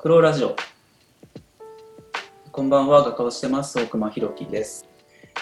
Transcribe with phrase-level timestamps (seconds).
[0.00, 0.54] クロウラジオ。
[2.52, 4.86] こんばんは、画家をしてます、大熊弘樹です。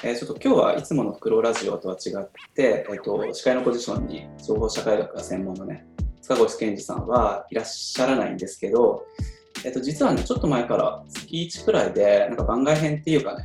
[0.02, 5.84] えーちょっと今日はいつものフクロウラジオとは違って、えっ、と、司会のポジションに情報社会学が専門のね、
[6.22, 9.04] 塚越健二さんはいらっしゃらないんですけど、
[9.62, 13.44] えっ、と、実はね、ちょっと前から月1くらいで、なんか番外編っていうかね、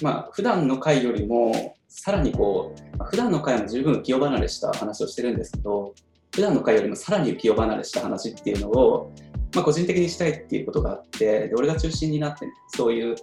[0.00, 5.92] まあ、普段の回よりも、さらにこう、まあ普段の回も十分浮世離れした話をしてるんですけど、
[6.32, 9.12] 普段の回よりもさらに浮世離れした話っていうのを、
[9.54, 13.16] まあ、個人的にしたいっていうことがあって、で俺が中心になってね、そういう、ま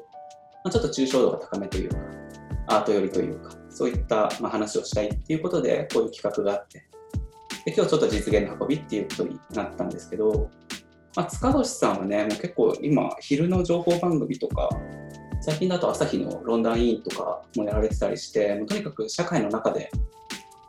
[0.66, 1.98] あ、ちょっと抽象度が高めというか、
[2.67, 6.80] アート寄りというか、そういった、まあ、話をしたいっていうことで、こういう企画があって、
[7.66, 10.49] で今日ちょっと実現の運びっていうことになったんですけど、
[11.16, 14.70] まあ、塚越さんはね、もう結構今、昼の情報番組とか、
[15.41, 19.91] 最近だと朝日のロンダン委員とかもやられてたりして、もうとにかく社会の中で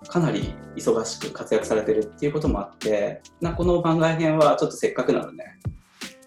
[0.09, 5.45] かなり忙しく活躍されてるっていうこともあって、なこの番外編はちょっとせっかくなので、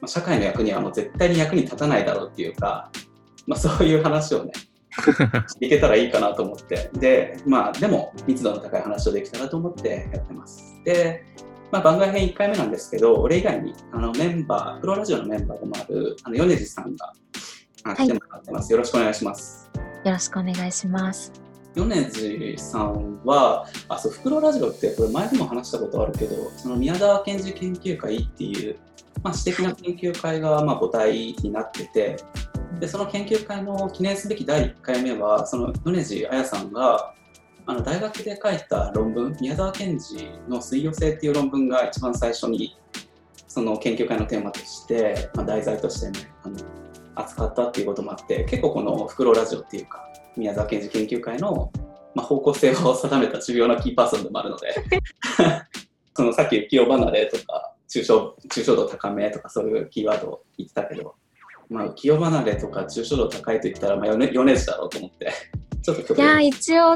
[0.02, 2.90] まあ、社会の役にはもう絶対に役に立たないだろうっていうか、
[3.48, 4.52] まあ、そういう話をね、
[5.48, 10.76] していけたらいいかなと思って、で、まあ、でも密度の高い話をできたらと思ってやってます。
[10.84, 11.23] で、
[11.72, 17.14] まあ、番外編1回目なんですけど、俺以外にあのメンバー、プロラジオのメンバーでもあるあの米次さんが
[17.95, 18.72] 来てもらってます。
[18.72, 19.70] よろしくお願いします。
[20.04, 21.45] よろしくお願いします。
[21.76, 28.78] 米次さんは、あ、そう、袋ラジオって、これ前にも話したことあるけど、その宮沢賢治研究会っていう、
[29.22, 32.17] まあ、私的な研究会がまあ母体になってて、
[32.80, 37.14] で、その研究会の記念すべき第1回目は、その米次彩さんが、
[37.67, 42.78] あの大学で書いた論文、宮沢賢治の水溶性っていう論文が一番最初に、
[43.48, 46.58] その研究会のテーマとして、まあ、題材としてね、あの
[47.16, 50.06] 扱ったっていうこともあって、結構この袋ラジオっていうか、
[50.38, 51.72] 宮沢賢治研究会の、
[52.14, 54.75] まあ、方向性を定めた重要なキーパーソンでもあるので
[56.16, 61.16] そのさっき浮世離れとか抽象抽象度高めとかそういうキーワードを言ってたけど、
[61.69, 65.32] まあ、浮世離れとか抽象度高いと言ったら、まあ、米米津だろうと思って
[65.86, 66.95] ちょっといやー、一応、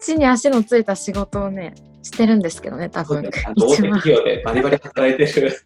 [0.00, 3.22] 地に足のついた仕事をね、してるんですけどね、多分。
[3.22, 5.52] 大手企業でバリバリ働いてる。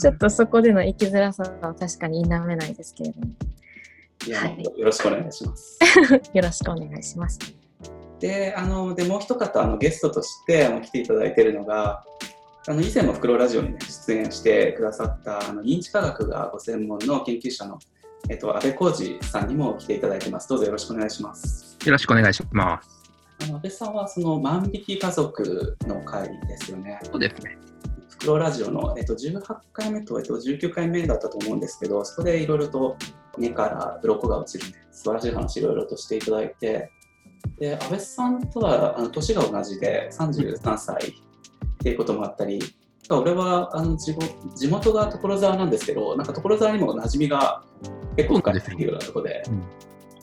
[0.00, 3.26] ちょっとそこでの生きづらさは確かに否めないですけれども、
[4.26, 5.78] いや、はいよろしくお願いします。
[6.32, 7.38] よろしくお願いします。
[8.20, 12.04] であのでもう一方あのゲストとしてあの来ていただいているのが
[12.66, 17.78] あの以前も「フクロウラジオ」に、ね、出演してくださったあの認知科学がご専門の研究者の、
[18.30, 20.48] えっと、安倍浩二さんにも来ていただいてます。
[20.48, 21.76] どうぞよろしくお願いします。
[21.84, 22.88] よろしくお願いします。
[23.42, 26.98] あの安倍さんはその万引き家族の会ですよね。
[27.02, 27.58] そうですね。
[28.08, 29.42] フクロウラジオの、えっと、18
[29.72, 32.96] 回目と、えっと、19回目だったと思うんですけど、そこでいろいろと
[33.38, 36.90] 目から鱗が落ちる、ね、素晴らしい話いろいろとしていただいて、
[37.58, 41.12] で安倍さんとはあの年が同じで33歳っ
[41.78, 42.60] ていうこともあったり、
[43.10, 47.62] 俺はあの地元地元が所沢なんですけど、なんか所沢にも馴染みが
[48.16, 49.42] 結構深いっていうようなとこで、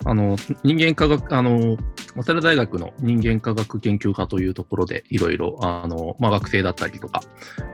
[0.06, 1.78] あの、人間科学、あの、
[2.16, 7.22] 早稲田大学の人間科学研究科というところで、いろいろ、あの、まあ、学生だったりとか、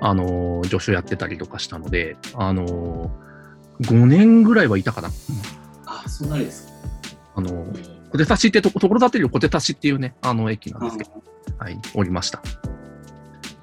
[0.02, 3.12] あの、助手やってたりとかしたので、あの、
[3.82, 5.10] 5年ぐらいはいたかな。
[5.86, 6.74] あそんなにですか？
[7.36, 7.66] あの、
[8.12, 11.12] 小手差しってとこ、所沢っていうより小手差しっていうね、あの、駅なんですけど、
[11.60, 12.42] あはい、おりました。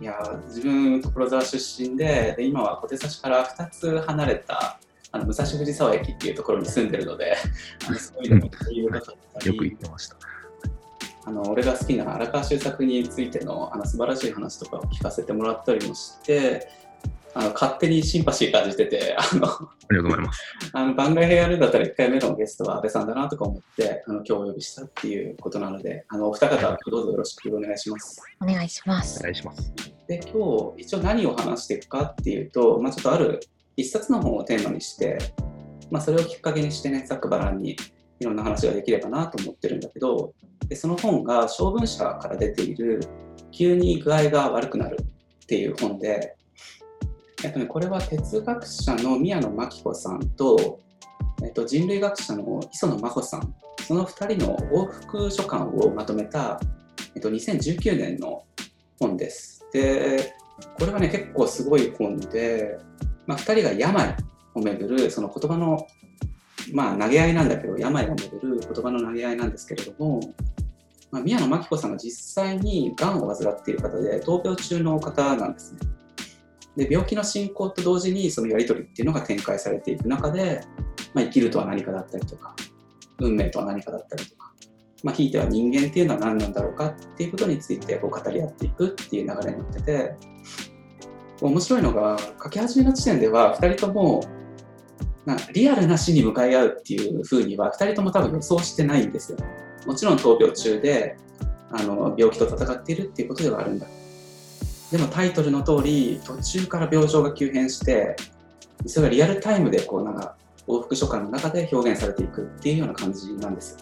[0.00, 4.78] いや自分所沢出身でで今は小手差しから2つ離れた
[5.12, 7.36] あの武蔵藤沢駅っていうところに住んでるので
[7.88, 10.16] あのそういうのも興味深かったりよく言ってました。
[11.26, 16.68] あの俺が好きな荒川修作についてのあの素晴らしい話とかを聞かせてもらったりもして
[17.34, 20.42] あの勝手にシンパシー感じててあのありがとうございます。
[20.72, 28.22] あの番外編やるんだったら1回目のゲストは安倍さんだなとか思ってあの今日お呼びしたっていうことなのであのお二方どうぞよろしくお願いします。
[28.40, 29.22] お願いしまおす。
[29.22, 29.72] 願いします。
[30.06, 33.40] で今日一応何を話していくかっていうと、まあ、ちょっとある
[33.76, 35.18] 一冊の本をテーマにして、
[35.90, 37.76] まあ、それをきっかけにしてねざっくばらんに
[38.20, 40.32] いろんな話ができればなと思ってるんだけど
[40.68, 43.00] でその本が小文社から出ている
[43.50, 44.98] 「急に具合が悪くなる」
[45.44, 46.36] っていう本で、
[47.44, 50.80] えっとね、これは哲学者の宮野真紀子さんと、
[51.44, 53.54] えっと、人類学者の磯野真帆さん
[53.86, 56.58] その2人の往復書簡をまとめた、
[57.14, 58.44] えっと、2019年の
[58.98, 59.66] 本です。
[59.74, 60.32] で、
[60.78, 62.78] これはね、結構すごい本で、
[63.26, 64.16] まあ、2人が病
[64.54, 65.86] をめぐる、その言葉の、
[66.72, 70.20] まあ、投げ合いなんだけど、病をめぐる言葉の投げ合いなんですけれども、
[71.10, 75.80] まあ、宮野真紀子さんが実際にがんを患っている方で、闘病中の方なんですね。
[76.76, 80.62] で、病気の進行と同時にそのやり取りっていうのが展開されていく中で、
[81.12, 82.54] まあ、生きるとは何かだったりとか、
[83.18, 84.52] 運命とは何かだったりとか、
[85.04, 90.14] まあ、ひいては人間っていうのは何なんだろうかっていうことについてこう語り合っていくっていう流れになってて
[91.42, 94.24] 面白いのが書き始めの時点では2人とも
[95.26, 99.38] なリアルな死に向かい合うっていうふうには2人とも多分予想してないんですよ。
[99.86, 101.16] もちろん闘病中で
[101.70, 103.86] あの病気と戦っているっていうことではあるんだ。
[104.90, 108.16] でもタイトルの通り途中から病状が急変して
[108.86, 110.36] それがリアルタイムでこうなんか
[110.66, 113.78] 往復書簡の中で表現されていくっていうような感じなんですよ。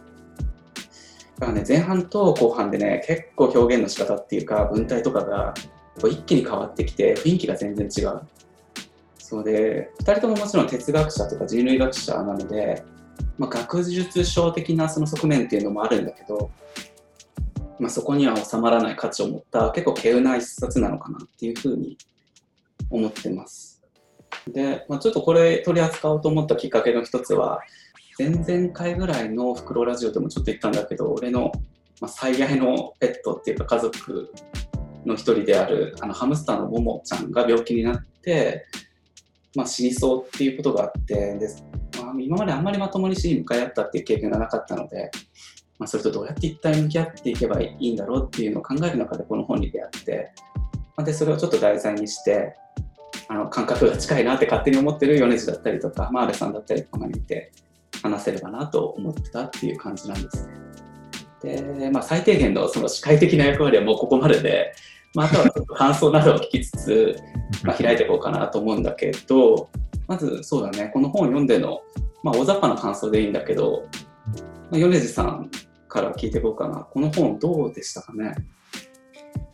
[1.39, 5.55] だからね前半と後半でね結構表現の仕方っていうか文体とかが
[6.01, 8.21] こう一気に変わってきて雰囲気が全然違う。
[9.19, 12.85] そうで2人とももちろん哲学者とか人類学者なので、
[13.39, 16.51] まあ、学術書的なその側面っていうのもあるんだけど、
[17.83, 21.99] まあ、そこには収まらない価値を持った結構稀有な一冊なのかなっていうふうに
[22.89, 23.83] 思ってます。
[24.47, 27.61] で、まあ、ちょっとこれ取り扱おうと思ったきっかけの一つは
[28.17, 31.51] 前々回ぐらいの「フクロラジオ」でもちょっと言ったんだけど俺の、
[32.01, 34.33] ま、最愛のペットっていうか家族
[35.05, 38.65] の一人であるあのハムスターのももちゃんが病気になって、
[39.57, 41.49] まあ、死にそうっていうことがあってで、
[42.01, 45.11] まあ、今まであんまりまともに死に向かい合ったっていう経験がなかったので、
[45.83, 50.31] まあ、それとどうやって一体向き合っていけばいいんだろうっていうのを考える中でこの本に出会って、
[50.97, 52.55] まあ、でそれをちょっと題材にして
[53.27, 57.51] あの感覚が近いなって勝手に思ってる米津だったりとか、まあ、安倍さんだったりとかが見て
[58.01, 60.55] 話せればなと思ってたっていう感じなんですね。
[61.43, 64.73] で、まあ、最低限のその司会的な役割はもうここまでで、
[65.17, 67.17] まあ、あとはちょっと感想などを聞きつつ、
[67.65, 69.69] まあ、開いていこうかなと思うんだけど、
[70.07, 71.81] まずそうだね、この本を読んでの、
[72.23, 73.89] まあ、大雑把な感想でいいんだけど、
[74.71, 75.51] まあ、米津さん
[75.93, 76.87] から聞いていこうかな。
[76.91, 78.35] この本どうでしたかね？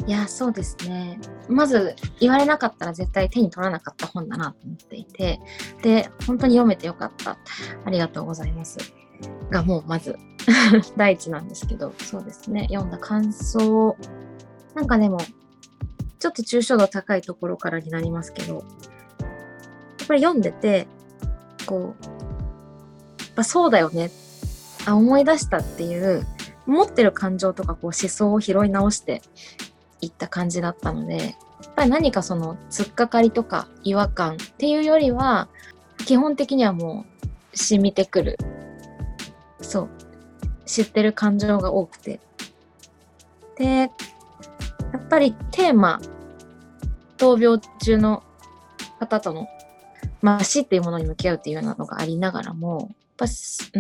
[0.06, 1.20] いや、そうですね。
[1.48, 5.40] まず言われなかったら絶対手に取らなかった本だなと思っていて、
[5.82, 7.38] で、本当に読めてよかった。
[7.84, 8.78] ありがとうございます。
[9.50, 10.16] がもうまず
[10.96, 12.68] 第一なんですけど、そうですね。
[12.70, 13.96] 読んだ感想、
[14.74, 15.18] なんかでも、
[16.18, 20.86] ちょっと抽象度高いところからになりますけど、やっぱり読んでて、
[21.66, 22.10] こう、や
[23.30, 24.10] っぱそうだよねっ。
[24.88, 26.26] あ、思い出したっていう、
[26.66, 29.22] 持ってる感情とかこう思想を拾い直して
[30.00, 31.24] いった感じだったので、や
[31.70, 35.48] っぱり何かその突っかかりとか違和感っていうよりは、
[36.04, 37.06] 基本的にはも
[37.54, 38.38] う染みてくる。
[39.60, 39.88] そう。
[40.66, 42.20] 知ってる感情が多くて。
[43.56, 43.90] で、やっ
[45.08, 46.00] ぱりテーマ、
[47.16, 48.22] 闘病中の
[49.00, 49.48] 方との、
[50.22, 53.78] まあ、死っていうものに向き合うっていうようなのがありながらも、ぱすう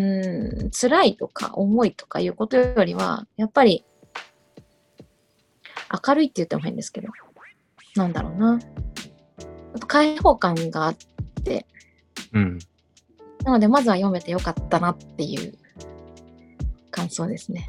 [0.66, 3.84] ん辛いとか重いとかいうことよりは、やっぱり
[6.06, 7.08] 明るいって言っても変ですけど、
[7.96, 8.52] なんだろうな。
[8.52, 10.96] やっぱ開放感があっ
[11.44, 11.66] て、
[12.32, 12.58] うん。
[13.44, 15.54] なのでまずは読めてよかったなっていう
[16.90, 17.66] 感想ですね。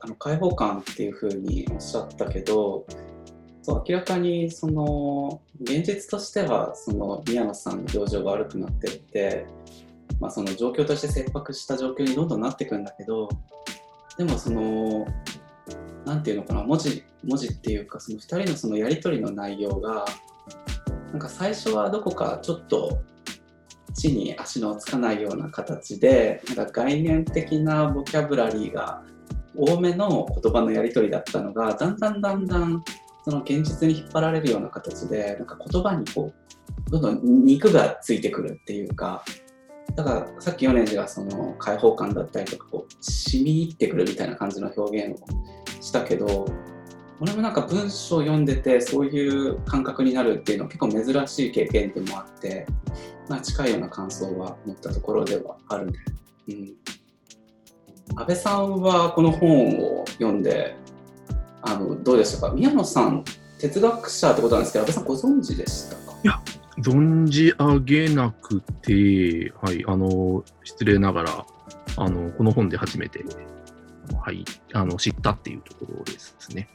[0.00, 2.86] あの開放感っていうふうにおっしゃったけど
[3.62, 9.46] そう明らかにその現実としてはその宮野さんの病状が悪くなってって、
[10.20, 13.28] まあ、その状況として切迫した状況にどんどんなっていくんだけど
[14.16, 15.06] でもその
[16.04, 20.04] なんていうのかな文字文字っていうかその2人のそのやり取りの内容が
[21.12, 22.98] なんか最初はどこかちょっと
[23.94, 29.02] 地に足のつかないような形でなんか概念的なボキャブラリーが
[29.56, 32.82] 多めの言葉のやり取りだったのがだんだんだんだん
[33.24, 36.32] その現実に引っ張られるような形でなんか言葉にこ
[36.88, 39.24] うどんどん肉がついてくるっていうか
[39.98, 45.26] だからさっき米次がその開放感だったりとかこう染み入ってくるみたいな感じの表現を
[45.82, 46.46] したけど
[47.18, 52.64] 俺もなんか文章を読んでてそういう感覚になるっていうのは結構珍しい経験でもあって、
[53.28, 55.98] まあ、近いような感想は持ったところではあるね。
[56.46, 56.74] うん。
[58.14, 60.76] 安倍さんはこの本を読んで
[61.62, 62.54] あのどうでしたか？
[62.54, 63.24] 宮野さん
[63.58, 66.40] 哲学者ってことなんですけど安倍さんご存知でしたか？
[66.82, 71.46] 存じ上げなくて、はい、あの、失礼ながら、
[71.96, 73.24] あの、この本で初めて、
[74.20, 76.68] はい、あの、知ったっていうところですね。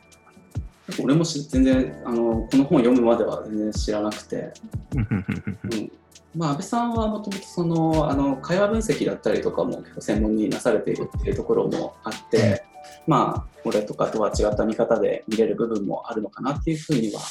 [1.02, 4.54] 俺もし全然あのこの本を読むまでは全然知らなくて、
[4.96, 5.92] うん。
[6.36, 12.66] まあ、安倍さんはもともとそのあの会話分析だったりとかも結構専門になされているっていうところもあって、
[13.08, 17.22] まあ俺とかとは違った見方で見れる部分もあるのかなっていうふうには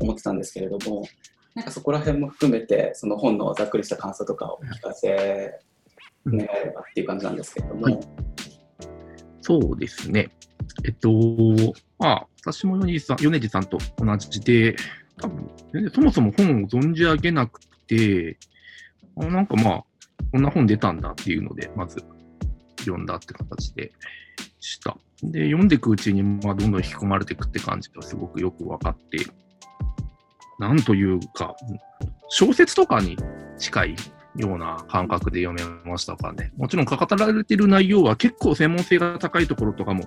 [0.00, 1.04] 思ってたんですけれども
[1.54, 5.60] なんかそこら辺も含めてその本のざっくりした感想とかをお聞かせ
[6.26, 8.00] 願えればっていう感じなんですけれども、はい
[9.42, 10.30] そうですね。
[10.84, 11.10] えっと、
[11.98, 14.76] まあ、私も米津さん米津さんと同じで、
[15.20, 18.38] 多分そもそも本を存じ上げなくて、
[19.16, 19.84] あなんかまあ、
[20.30, 22.02] こんな本出たんだっていうので、まず
[22.78, 23.92] 読んだって形で
[24.60, 24.96] した。
[25.24, 29.18] で、読んでいくうちに、まあ、どんどん引き込まれていくって感じがすごくよく分かって、
[30.62, 31.56] なんというか、
[32.28, 33.18] 小説とかに
[33.58, 33.96] 近い
[34.36, 36.52] ような感覚で読めましたかね。
[36.56, 40.04] もちろん語られている内容は結構専門性が高いところとかも、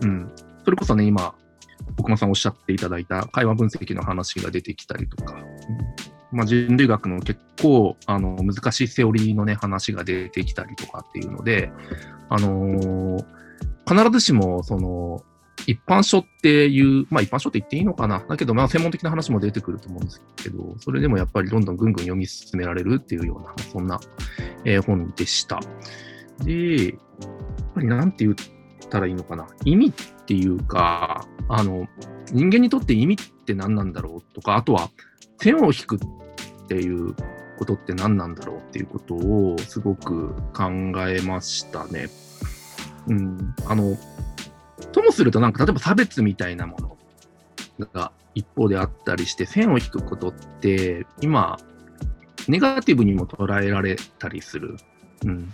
[0.00, 0.30] うん、
[0.64, 1.34] それこそね、今、
[1.98, 6.38] 奥間さんおっしゃっていただいた会話分析の話が出てきたりとか、うん。
[6.38, 11.72] まあ、人類学の結構あの難しいセオリーのね、話が出てきたりとかっていうので、
[12.28, 13.24] あのー、
[13.84, 15.24] 必ずしも、その、
[15.66, 18.24] 一般書っていう、まあ一般書って言っていいのかな？
[18.28, 24.00] だけど、まあ専門的な話も出てくると思うんですけど、それでもやっぱりどんどんぐんぐん読み進められるっていうような、そんな、
[24.64, 25.60] えー、本でした。
[26.44, 26.98] で、やっ
[27.74, 28.36] ぱりなんて言っ
[28.88, 29.46] たらいいのかな？
[29.64, 29.92] 意味っ
[30.26, 31.86] ていうか、あの、
[32.32, 34.90] 人間にとって意味って何なんだろうとか、あとは、
[35.40, 35.98] 線を引くっ
[36.68, 37.14] ていう
[37.58, 40.70] ことって何なんだろうっていうことをすごく考
[41.08, 42.08] えましたね。
[43.08, 43.96] うん、あの、
[44.88, 46.76] ともすると、なんか例えば差別みたいなも
[47.78, 51.58] のが一方であったりして、線を引くことって、今、
[52.48, 54.76] ネガティブにも捉えられたりする。
[55.24, 55.52] うん。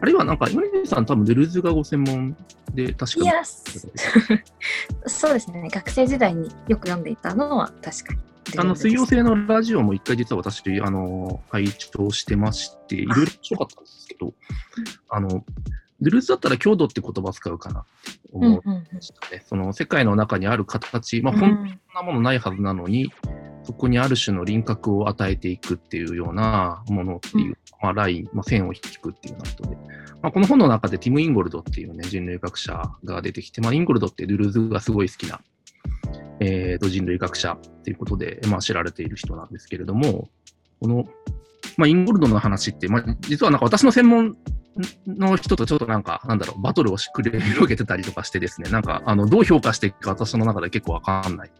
[0.00, 2.36] あるいはなんか、今根さん多分デルズがご専門
[2.74, 3.26] で確かに。
[3.26, 3.44] いや、
[5.06, 5.68] そうですね。
[5.70, 8.20] 学生時代によく読んでいたのは確かに。
[8.58, 14.34] あの、水曜星のラジオも一回実は私、あの、拝聴してまして、いろいろ面白かったんですけど、
[15.08, 15.44] あの、
[16.08, 19.42] ルーズだったら強度って言葉使うかなって思いましたね。
[19.46, 23.10] その世界の中にある形、まあ、本当なものないはずなのに、うん、
[23.64, 29.76] そこにある種の輪郭を与えていくっていうようなものっていう、うん、まあ、ライン、まあ、線を引くっていうようなことで、
[30.22, 35.40] まあ、この本の中でティム・インゴルドっていうね、人類学者が出てきて、まあ、インゴルドってルーズがすごい好きな、
[36.40, 40.28] えー、と人類学者っていうことで、まあ、知られている人なんですけれども、
[40.80, 41.04] この、
[41.76, 44.36] まあ、インゴルドの話って、まあ、実はなんか私の専門
[45.06, 51.50] の人とちょっとなんか、なんだろう、バトルをしくれ広げてたりとかしてですね、なんか、あの、どう評価していくか私の中で結構わかんない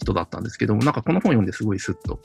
[0.00, 2.20] 人だったんですけども、なんかこの本読んですごいスッと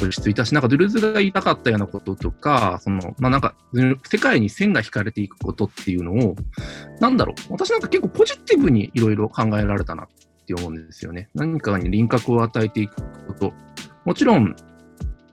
[0.00, 3.54] 落ち着いたし、なんかドゥルーズが言いたかったようなこととか、その、まあなんか、
[4.04, 6.36] 世界に線が引かれていくことっていうのを、
[7.00, 10.08] なんだろう、私なんか結構ポジティブにいろいろ考えられたなっ
[10.46, 11.28] て思うんですよね。
[11.34, 13.52] 何かに輪郭を与えていくこと。
[14.04, 14.54] もちろん、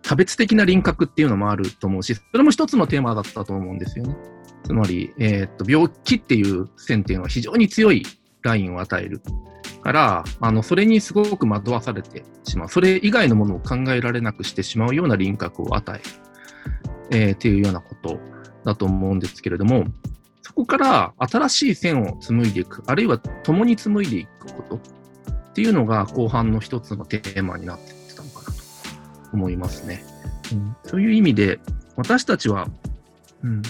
[0.03, 4.15] 差別的な輪郭っていうのもあると思うし、それも一つのテーマだったと思うんですよね。
[4.63, 8.05] つまり、えー、っと、病気っていう線っていうのは非常に強い
[8.41, 9.22] ラインを与える
[9.81, 12.70] から、あの、それにすごく惑わされてしまう。
[12.70, 16.03] それ以外のものを考えられなくしてしまうような輪郭を与える、
[17.12, 18.20] えー、っていうようなこと
[18.65, 19.86] だと思うんですけれども、
[20.41, 28.00] そこから新しい線を紡いでいく、あるいは共に紡いでいくことっていうのが後半の一つのテーマになって
[29.33, 30.03] 思いますね。
[30.51, 31.59] うん、そういう意味で、
[31.95, 32.67] 私たちは、
[33.43, 33.61] うん、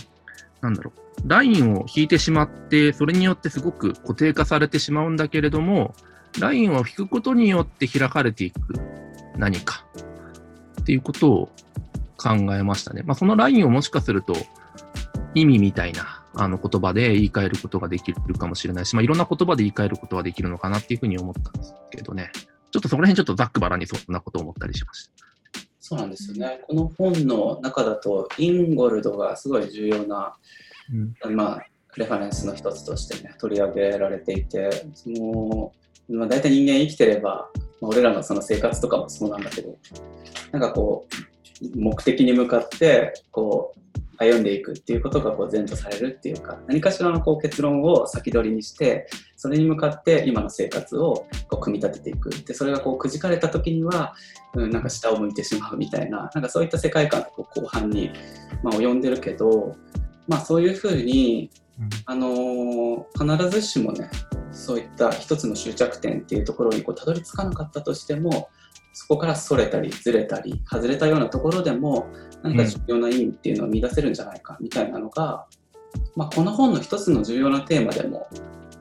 [0.61, 0.91] なんだろ
[1.25, 5.93] う、ラインを引いてしまって、それによってすごく固定化されてしまうんだけれども、
[6.39, 8.59] ラインを引くことによって開かれていく
[9.37, 9.85] 何か
[10.81, 11.49] っていうことを
[12.17, 13.03] 考えましたね。
[13.03, 14.35] まあ、そのラインをもしかすると
[15.33, 22.31] 意味みたいなあの言葉で言い換えることができるかもしれないし、まあ、いろんな言葉で言い換えることができるのかなっていうふうに思ったんですけどね。
[22.71, 25.30] ちょっとそこら辺ちょっとざっくばらにそんなことを思ったりしました。
[25.91, 26.62] そうなんですよね。
[26.69, 30.38] この本の中だと、インゴルドがすごい重要な、
[31.25, 31.65] うん、まあ、
[31.98, 35.74] レファレンスの一つとしてね、取り上げられていて、その、
[36.07, 37.50] まあ、大体人間生きてれば、
[37.81, 39.77] まあ、俺らのその生活とかもそうなんだけど、
[40.53, 41.30] なんかこう、
[41.75, 43.81] 目的に向かって、こう、
[44.21, 52.29] 歩んでいくっていうことがこう前途されるっていうか何かしらのこう結論を先取りにしてそれに向かって今の生活をこう組み立てていく。
[52.29, 54.13] でそれがこうくじかれた時には、
[54.53, 58.11] うん、なんか下を向いてしまうみたいななんかそういった世界観がこう後半に、
[58.63, 59.75] まあ、及んでるけど、
[60.27, 61.49] まあ、そういうふうに、
[62.05, 64.09] あのー、必ずしもね
[64.51, 68.49] そういった一つの終着点っていうところにこうたどり着かなかったとしても
[68.93, 72.07] そこからそれたりずれたり外れたようなところでも
[72.43, 75.45] 何か重要な意味っていうのを見出せるんじゃないかみたいなのが、
[76.15, 78.27] まあ、この本の一つの重要なテーマでも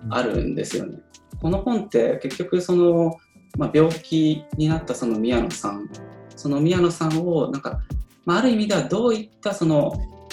[0.09, 0.99] あるんですよね。
[1.41, 3.17] この本って結局その、
[3.57, 5.89] まあ、病気になったその宮野さん
[6.37, 7.81] その宮野さんをなんか、
[8.25, 9.93] まあ、ある意味ではどういったその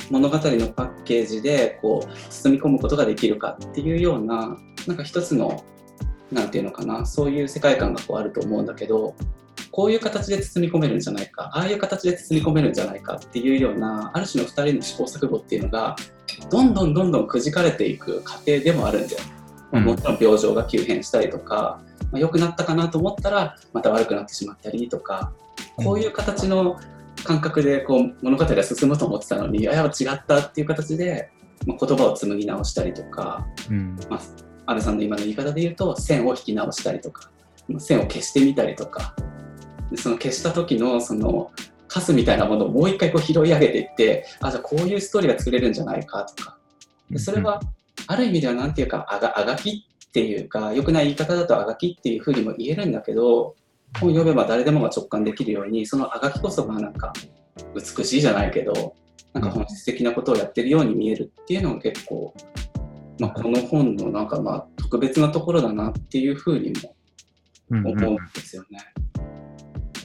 [0.09, 5.63] 物語のパッケージでこう包み込むことができるかっていうようななんか一つの
[6.31, 9.15] なんていうのかなそういう世界観がこうあると思うんだけど
[9.77, 15.95] こういう形で包み込めるんじゃないかああいう形で包み込めるんじゃないかっていうようなある種の2人の試行錯誤っていうのが
[16.49, 19.21] どんどんどんどんくじかれていく過程でもあるんだよ。
[19.73, 21.79] うん、もちろん病状が急変したりとか、
[22.11, 25.31] まあ、良くなったかなと思ったらまた悪くなってしまったりとか
[25.75, 26.79] こういう形の
[27.23, 31.29] 感覚でこう物語が進むと思ってたのにあや違ったっていう形で、
[31.67, 37.29] まあ、言葉を紡ぎ直したりとか、うん、まあ、安倍さんの今の言い方で言うと線を引き直したりとか
[37.77, 39.13] 線を消してみたりとか
[39.91, 41.51] でその消した時のその
[41.87, 46.57] カスみたいなものをもう一回こう拾い上げていってあじゃあこういうストーリーが作れるんじゃないかとか。
[47.09, 47.61] でそれは
[48.07, 53.55] ある意味ではなんていうかあがあがきっていうか良くない言い方だとあがきっていうふうにも言えるんだけど
[53.99, 57.13] 本読めば誰でもが直感できるようにそのあがきこそがなんか
[57.73, 58.95] 美しいじゃないけど
[59.33, 62.33] なんか本質的なことをやってるように見えるっていうのが結構、
[63.19, 66.95] まあ、この本のなんかまあ特別なところだなっていうふうにも
[67.69, 68.79] 思うんですよね。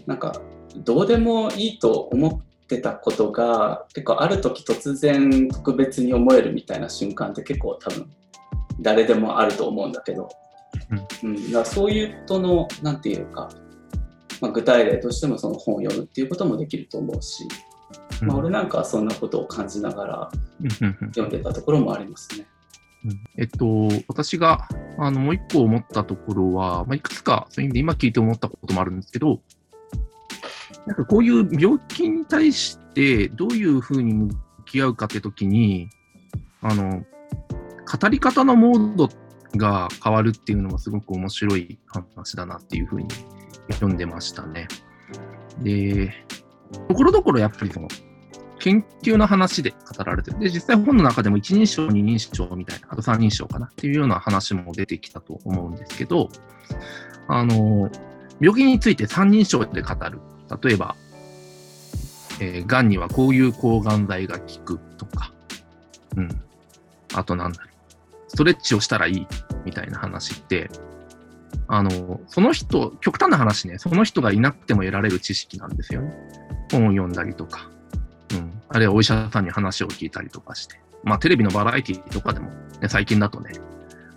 [0.06, 0.40] なんか
[0.76, 8.10] どうでもいいと思ってたことが結構ある時突然特別に思えるみたいな瞬間って結構多分
[8.80, 10.28] 誰でもあると思うんだけど、
[11.22, 13.50] うん、うん、だそういうとの何て言うか、
[14.40, 17.46] まあ、具体例としてもその本を読むっていうこともできると思うし、
[18.22, 20.30] まあ、俺なんかはそんなことを感じながら
[21.14, 22.46] 読んでたところもありますね。
[23.36, 29.40] えっと、私があのもう一個思ったところは、まあ、いくつかそういう意味で今聞いて思ったこともあるんですけど、
[30.86, 34.30] なんかこういう病気に対してどういうふうに向
[34.64, 35.88] き合うかってときに、
[36.60, 37.04] あの、
[38.00, 39.08] 語り方のモード
[39.56, 43.08] が変わるっていうのはすごく面白い話だなっていうふうに
[43.72, 44.68] 読んでましたね。
[45.62, 46.12] で、
[46.88, 47.88] ところどころやっぱりその
[48.58, 50.38] 研究の話で語られてる。
[50.38, 56.30] で、実際本の中でも一人称、二人称みたいな、あと三人称かなっていうような話も出てきたと思うんですけど、
[57.28, 57.90] あの、
[58.40, 60.20] 病気について三人称で語る。
[60.60, 60.96] 例えば、
[62.40, 65.32] えー、癌にはこういう抗がん剤が効くとか、
[66.16, 66.42] うん。
[67.14, 67.72] あとなんだろう。
[68.28, 69.26] ストレッチをしたらいい
[69.64, 70.70] みたいな話って、
[71.68, 76.14] あの、その人、極端な話ね、その人がいなくても得られる知識なんですよね。
[76.70, 77.68] 本を読んだりとか、
[78.32, 83.52] うん、あるいはお医者さんに話を聞いたりとかして、まあテレビのバラエティとかでも、ね、最近だとね、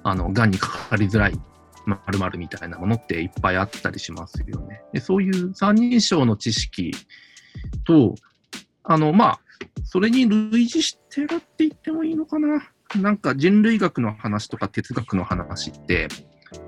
[0.03, 1.39] あの、癌にかかりづらい
[1.85, 4.81] 〇〇みたいなものっていっぱいあったりしますよね。
[4.93, 6.91] でそういう三人称の知識
[7.83, 8.15] と、
[8.83, 9.39] あの、まあ、
[9.83, 12.69] それに類似してるって言ってもいいのかな。
[12.95, 16.07] なんか人類学の話とか哲学の話って、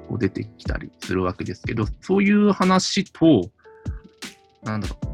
[0.08, 3.50] こう出てきたりするわけですけど、そういう話と、
[4.64, 5.08] なんだろう、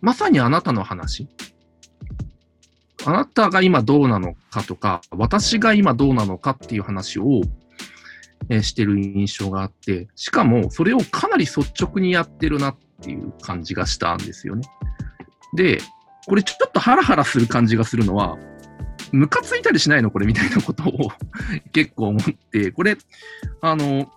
[0.00, 1.28] まさにあなたの話。
[3.06, 7.42] あなたが今どうなのかとか、私が今どうなのかっていう話を、
[8.62, 14.62] してる印象があって、しかもそれをかなり率直にやってるなっていう感じがしたんですよね。
[15.56, 15.78] で、
[16.26, 18.36] これちょっとハラハラする感じがするのは、
[19.12, 20.10] ムカついたりしないの？
[20.10, 21.12] これみたいなことを
[21.72, 22.96] 結構思って、これ、
[23.60, 24.10] あの、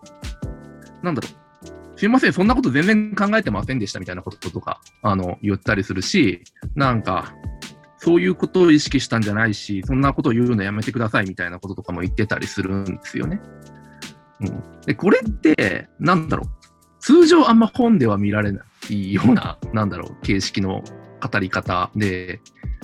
[1.04, 2.00] なんだろう。
[2.00, 6.44] すいません、そんなこと全然考えてませんでしたみたいなこととか、あの、言ったりするし、
[6.76, 7.34] なんか、
[7.98, 13.42] そういうことを意識したんじゃないし、そんなことを言うのやめてくださいみたいなこととかも言ってたりするんですよね。
[14.42, 16.48] うん、でこれって、なんだろう、
[17.00, 20.84] 通常あんま本では見られないような、なんだろう、形式の
[21.22, 22.40] 語り方で、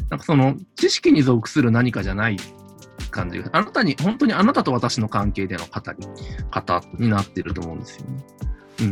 [0.09, 2.37] なんかその知識に属する何かじゃない
[3.11, 6.07] 感じが、あなたに、本当にあなたと私の関係での語り
[6.51, 8.25] 方になってると思うんですよね。
[8.81, 8.83] う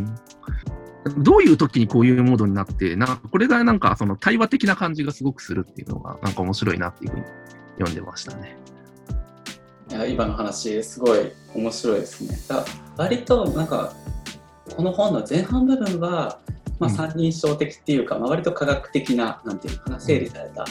[1.20, 1.24] ん。
[1.24, 7.26] どういう時にこういうモードになって、なんかこれがなんかその対話的な感じがすごくするっていうのが、なんか面白いなっていうふうに
[7.80, 8.58] 読んでましたね。
[9.92, 12.38] いや今の話すごい面白いですね。
[12.48, 12.64] だ
[12.96, 13.94] 割となんか
[14.74, 16.40] この本の前半部分は、
[16.80, 20.66] まあ、三人称的っていうか、うん、まあ、割と科学的ななんていうのかな整理された、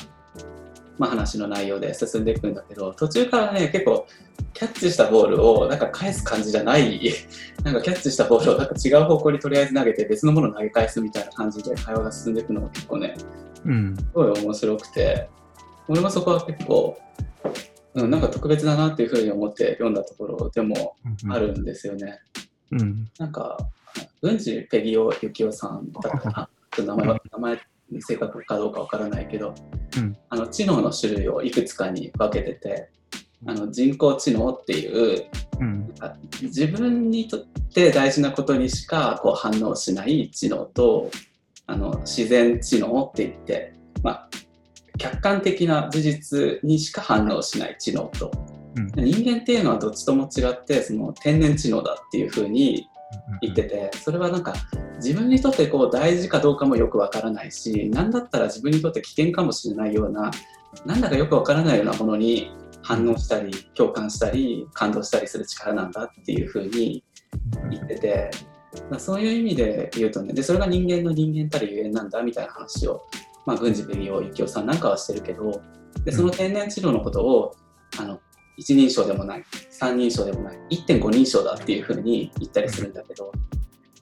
[0.96, 4.06] まあ、話の内容で進んでいくんだけど途中からね結構
[4.54, 6.98] キャッチしたボールをなんか返す感じじゃない
[7.62, 13.16] なんかキャッチしたボールをなんか違う方向にとりあえず投げて別のものを投げ返すみたいな感じで会話が進んでいくのが結構ね、
[13.66, 15.28] うん、すごい面白くて
[15.88, 16.96] 俺もそこは結構、
[17.94, 20.96] うん、なんか特別だなっていうふうに思って読んだところでも
[21.28, 22.20] あるんですよね。
[22.70, 23.58] うん、なんか
[24.22, 26.48] 郡司ペギオユキオさんだったかな？
[26.70, 27.60] ちょっと名前名前
[28.00, 29.54] 正確かどうかわからないけど、
[29.96, 32.90] うん、あの知能の種類をいくつかに分けてて
[33.46, 35.92] あの人工知能っていう、うん、
[36.42, 41.10] 自分にとって大事なことにしかこう反応しない知能と
[41.66, 43.72] あの自然知能って言って、
[44.04, 44.28] まあ、
[45.00, 48.30] 客観的な事実にしか反応しない知能と、
[48.76, 52.86] うん、人間っていうのはどっちとも違ってその天然知能だっていうふうに
[53.40, 54.54] 言っててそれはなんか
[54.96, 60.30] 自分にとってこう大事かどうかもよくわからないし何だったら自分にとって危険かもしれないような
[60.84, 67.02] なんだかよくわからないようなものに反応したり共感したり感動したりする力なんだっていうふうに
[67.70, 68.30] 言ってて、
[68.90, 73.02] まあ、そういう意味で言うとねでそれが人間の人間たるゆえんなんだみたいな話を、
[73.46, 75.60] まあ、郡司ペリオ幸雄さんなんかはしてるけど
[76.04, 77.56] でその天然治療のことを
[77.98, 78.20] あの
[78.56, 83.32] 一人称でもない三人称でもない1.5人称だっていうふうに言ったりするんだけど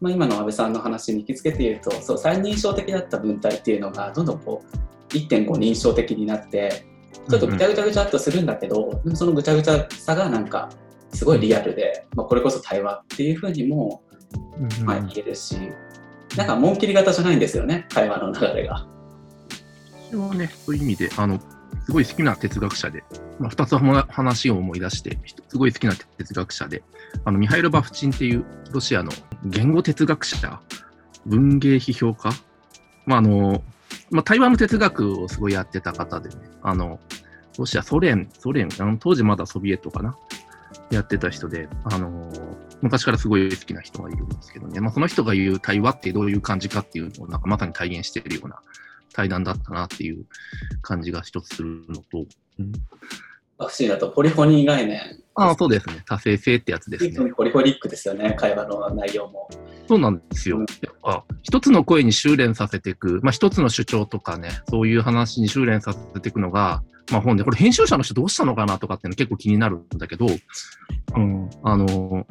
[0.00, 6.86] まあ、今の安倍さんの話に引き付けて言うとそう最人称的だった文体っていうのがどんどんこう1.5人称的になって
[7.28, 10.70] ちょっとぐちゃぐちゃぐちゃっとするんだけど、でもそのぐちゃぐちゃさがなんか
[11.12, 14.02] すごいリアルで、まあ、これこそ対話っていうふうにも、
[14.84, 15.56] まあ、言えるし、
[16.36, 18.86] なんか紋切り型じゃないんですよね会話の流れが。
[20.10, 21.38] 私はね、そういう意味で、あの、
[21.84, 23.04] すごい好きな哲学者で、
[23.38, 25.18] まあ、2つ話を思い出して、
[25.48, 26.82] すごい好きな哲学者で、
[27.24, 29.12] あのミハイル・バフチンっていうロシアの
[29.44, 30.60] 言語哲学者、
[31.26, 32.30] 文芸批評家、
[33.06, 33.62] まああの
[34.10, 37.00] まあ、台湾の哲学をすごいやってた方でね、あの
[37.58, 40.16] ロシア、ソ連、ソ連あの、当時まだソビエトかな、
[40.90, 42.32] やってた人で、あの
[42.80, 48.60] 昔からすごい好きな人がいるんですけどね、まあ、その人が言う対話ってどういう感じかっていうのをなんかまさに体現しているような
[49.12, 50.24] 対談だったなっていう
[50.82, 55.00] 感じが一つするのと、うクシーだとポリフォニー概念。
[55.34, 56.02] ああ、そうですね。
[56.06, 57.30] 多性性ってやつですね。
[57.36, 59.48] ポリフォリックですよね、会話の内容も。
[59.86, 60.64] そうなんですよ。
[61.02, 72.26] あ一つの声に修練させていく、まあ、一つの主張とかね、そういう話に修練させていくのが、まあ、本で、これ編集者の人どうしたのかなとかっていうの結構気になるんだけど、うん、あの、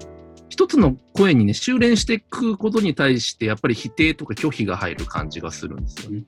[0.49, 6.17] 一つの声にね、修練していくことに対して、やっぱり否定とか拒否が入る感じがするんですよね。
[6.17, 6.25] うん。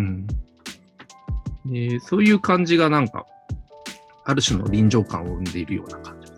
[0.00, 0.26] ん
[1.66, 3.26] でそういう感じがなんか、
[4.24, 6.32] ある種の臨場感を生んでいるような感じ。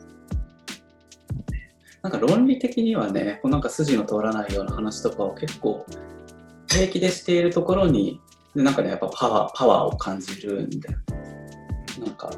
[2.02, 5.84] なんか論理的にはね、こうなんか筋の通らないような話とかを結構
[6.68, 8.20] 平気でしているところに、
[8.54, 10.98] なんかね、やっぱパワーパワーを感じるんだよ。
[12.04, 12.30] なんか、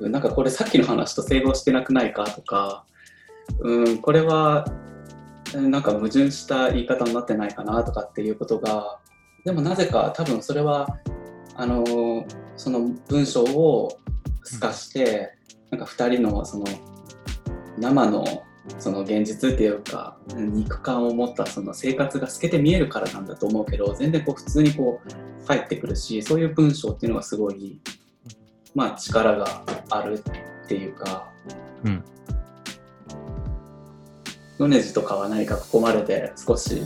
[0.00, 2.84] なんかこれさっきの話と整合してなくないかとか、
[3.60, 4.66] うん、これは
[5.54, 8.98] なんか矛盾した言い方になってないかなとかっていうことが、
[9.46, 10.98] でもなぜか多分それは、
[11.54, 13.96] あのその文章を
[14.42, 15.34] 透かして、
[15.70, 16.66] なんか2人のその
[17.78, 18.42] 生の
[18.80, 27.80] その現実っていうか肉感を持ったその生活が透けて見えるからなんだと思うけど全然こう普通にこう返ってくるしそういう文章っていうのがすごい
[28.74, 30.24] まあ力がある
[30.64, 31.30] っていうか、
[31.84, 32.04] うん、
[34.58, 36.82] 米津とかは何かここまでで少し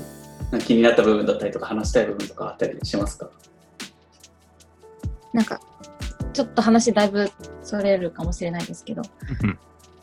[0.58, 3.30] 気になった部分だったりとか話したい部分とかあったりしますか？
[5.32, 5.60] なんか
[6.32, 7.30] ちょっと話だいぶ
[7.62, 9.02] それるかもしれないですけど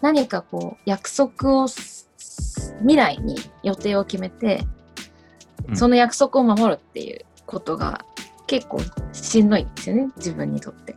[0.01, 4.63] 何かこう約束を未来に予定を決めて、
[5.67, 8.05] うん、その約束を守るっていうことが
[8.45, 8.79] 結構
[9.11, 10.95] しんどいんですよね自分にとって。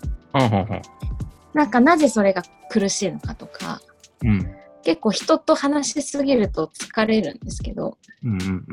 [1.52, 3.80] なんかなぜそれが苦しいのかとか、
[4.22, 8.64] うん、結構人と話しすぎると疲れるんですけど、うんうんうん、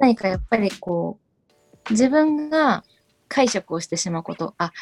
[0.00, 1.18] 何かやっぱりこ
[1.88, 2.82] う自分が
[3.28, 4.54] 解釈をしてしまうこと。
[4.58, 4.72] あ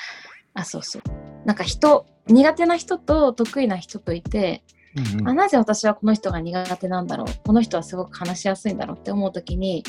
[0.54, 1.02] あそうそう。
[1.44, 4.62] なんか人苦手な人と得意な人といて、
[4.96, 7.26] うんうん、あなぜ私はこの人が苦手なんだろう。
[7.44, 9.84] この人はすごく話しやすいんだろうって思う時に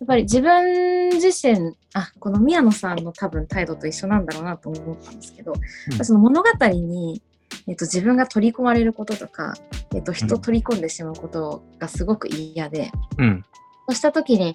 [0.00, 5.54] やっぱり自分自身あこの宮野さんの多分態度と一緒なんだろうなと思ったんですけど、
[5.98, 7.22] うん、その物語に、
[7.68, 9.54] えっと、自分が取り込まれることとか、
[9.94, 13.44] えっと、人を取り込んでしまうことがすごく嫌で、うん、
[13.86, 14.54] そうした時に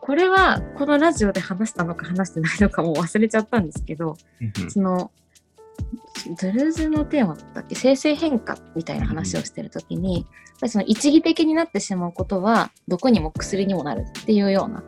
[0.00, 5.10] これはこのラジオで話したのか話してないのかもう忘れちゃったんですけど、うん、その
[6.40, 7.74] ドゥルーズのテーマだったっけ？
[7.74, 10.26] 生成変化みたいな話をしてる時に、
[10.62, 14.82] うん、その一義的になってしまうことは毒にも薬にもなるっていうような、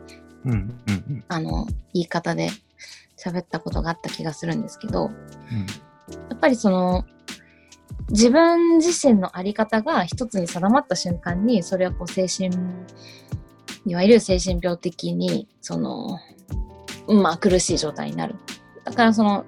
[0.45, 0.51] うん
[0.87, 2.49] うん、あの言い方で
[3.17, 7.05] 喋ったことがあった気がするんですけど、うん、やっぱりその
[8.11, 12.49] 自分自身の在り方が一つに定まった瞬間にそれはこう精神
[13.85, 16.19] いわゆる精神病的にその
[17.07, 18.35] まあ苦しい状態になる。
[18.83, 19.45] だからその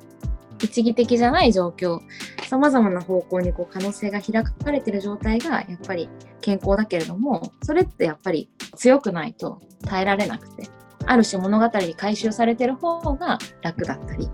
[0.61, 1.99] 一義的じゃない状況
[2.47, 6.07] さまざまな方向にこう可能性が開かれてる状態がやっぱり
[6.39, 10.69] 健康だけれどもそれってやっぱり強くないと耐えられなくて
[11.05, 14.29] ある種物語に回収されてる方が楽だったり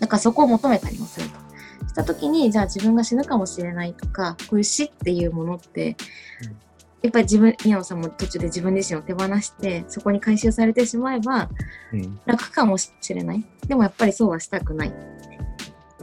[0.00, 1.51] なんかそこを求めたりもすると。
[1.92, 5.96] した時にじゃあ自分が死ぬかもしれないとかこういう死っていうものって、
[6.44, 6.56] うん
[7.02, 11.50] やっぱり自分、宮野さんも途中で自分自身を手放して、そこに回収されてしまえば、
[11.92, 13.44] うん、楽かもしれない。
[13.66, 14.92] でもやっぱりそうはしたくない。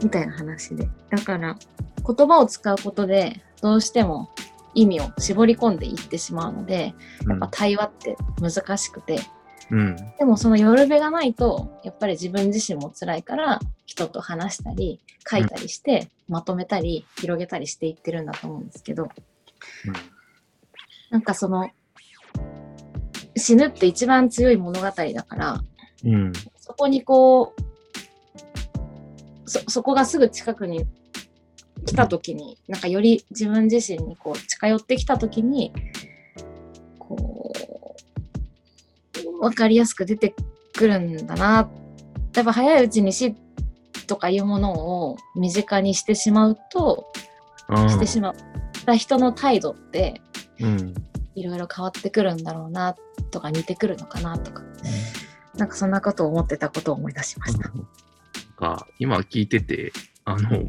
[0.02, 0.90] みたいな話で。
[1.08, 1.56] だから、
[2.06, 4.28] 言葉を使うことで、どうしても
[4.74, 6.94] 意味を絞り込んでいってしまうので、
[7.26, 9.20] やっぱ対話って難しくて、
[9.70, 19.10] うん、でもその夜べがないと、やっぱり自分自身も辛いから、人と話したり、書いたりして、まとめたり、広げたりしていってるんだと思うんですけど、うん。
[21.10, 21.68] なんかその
[23.36, 25.60] 死ぬって一番強い物語だから、
[26.04, 27.60] うん、そこにこう
[29.50, 30.86] そそこがすぐ近くに
[31.86, 35.72] 来た時になんかより自分自身にこう近寄ってきた時に
[36.98, 37.59] こう
[39.40, 40.34] 分かりやすく出て
[40.76, 41.70] くるんだな
[42.34, 43.34] やっぱ早いうちに死
[44.06, 44.72] とかいうもの
[45.08, 47.12] を身近にしてしまうと、
[47.88, 48.34] してしまっ
[48.84, 50.20] た人の態度って
[50.60, 50.94] うん。
[51.34, 52.96] いろいろ変わってくるんだろうな
[53.30, 54.62] とか似てくるのかなとか、
[55.56, 57.68] なんかそんなことを思ってたことを思い出しました。
[57.68, 57.86] なん
[58.56, 59.92] か今聞いてて、
[60.24, 60.64] あの、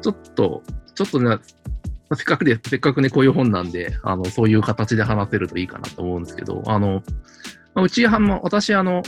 [0.00, 0.62] ちょっと、
[0.94, 1.38] ちょっとね、
[2.14, 7.02] せっかくで、せっかくね、こういう本なんで、あの、そういう形で話せるといいかなと思うんですけど、あの、
[7.74, 9.02] まあうちは、まあ私、あの、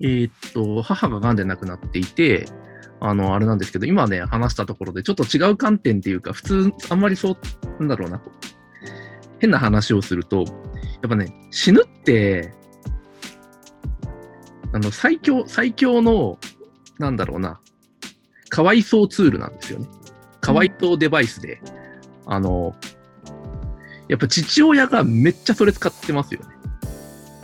[0.00, 2.46] えーっと、母が癌で亡くなっていて、
[3.00, 7.36] あの、あれなんですけど、今ね、話したところで、ちょっと違う観点っていうか、普通、あんまりそう、
[7.78, 8.20] なんだろうな、
[9.38, 10.44] 変な話をすると、や
[11.06, 12.52] っぱね、死ぬって、
[14.72, 16.38] あの、最強、最強の、
[16.98, 17.60] なんだろうな、
[18.50, 19.88] かわいそうツールなんですよね。
[20.48, 21.60] かわいそうデバイスで、
[22.24, 22.74] あの、
[24.08, 26.40] やっぱ父親がめっちゃそれ使ってますよ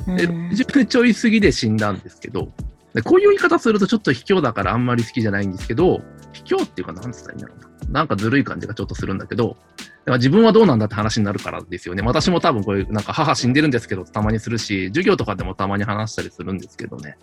[0.07, 0.17] ね。
[0.17, 2.51] で、うん自分ちょい過ぎで死んだんですけど、
[2.95, 6.01] でこういう言い方するとちょっと卑怯だからあんまり好きじゃないんですけど、
[6.33, 8.01] 卑怯っていうかなんつったらいいんだろうな。
[8.01, 12.03] なんかずるい感じがちょっとするんだけど、だから自分はどうなんだって話になるからですよね。
[12.03, 17.19] 私も多分こういう、なんか母死んでるんですけど、たまにするし、授業とかでもたまに話したりするんですけどね。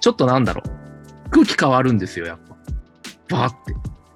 [0.00, 1.30] ちょっとなんだろう。
[1.30, 2.38] 空気変わるんですよ、やっ
[3.28, 3.36] ぱ。
[3.36, 3.74] バーって。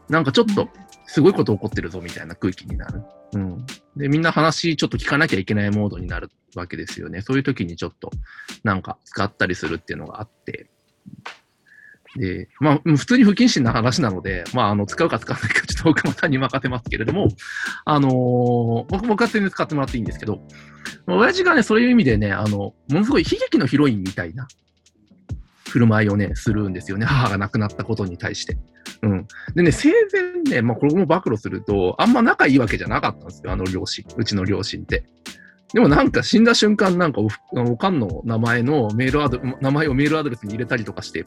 [0.08, 0.68] なんかちょっと、
[1.14, 3.04] すごいこと起こってるぞみたいな空気になる。
[3.34, 3.64] うん。
[3.96, 7.22] で、みんな話ちょっと聞かなきゃいけないモードになるわけですよね。
[7.22, 8.10] そういう時にちょっと、
[8.64, 10.70] なんか使ったりするっていうのがあって。
[12.16, 17.28] で、まあ、普通に不謹慎な話なので、まあ、あの、使うか使わないか、ちょっと奥間さんに任せますけれども、
[17.84, 18.12] あのー
[18.88, 20.42] 僕僕は全然使ってもらっていいんですけど、
[21.06, 24.48] 親父がね、そういう意味でね、あの、ものすごい悲劇のヒロインみたいな
[25.74, 27.04] 振る舞いをね、するんですよね。
[27.04, 28.56] 母が亡くなったことに対して。
[29.02, 29.26] うん。
[29.56, 35.04] でね、生前ね、まあ、これも暴露すると、あんま仲いいわけじゃなかったんですよ、あの両親、うちの両親って。
[35.72, 37.28] でもなんか死んだ瞬間、なんかお
[37.72, 41.24] おかんの名前のメールアド名前をメールアドレスに入れたりとかして、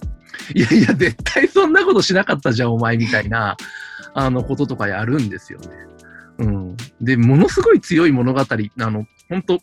[0.55, 3.57] いやいや、絶対そんなことしなかったじゃん、お前みたいな、
[4.13, 5.67] あの、こととかやるんですよね。
[6.37, 6.77] うん。
[7.01, 8.45] で、ものすごい強い物語、あ
[8.89, 9.59] の、本当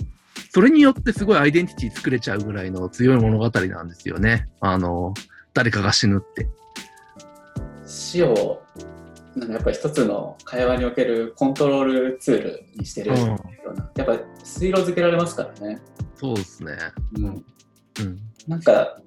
[0.51, 4.49] それによってすごいアイデンティティ作れちゃうぐらいの強い物語なんですよね。
[4.61, 5.15] あの、
[5.53, 6.49] 誰かが死ぬって。
[7.87, 8.63] 死を
[9.37, 13.39] なんかやっぱり一つの会話におけるコントロールツールにしてるよ
[13.73, 14.13] うな、やっぱ
[14.45, 15.81] 推論付けられますからね。
[16.17, 16.73] そうですね。
[17.17, 17.45] うん、うん。
[18.47, 19.01] なんか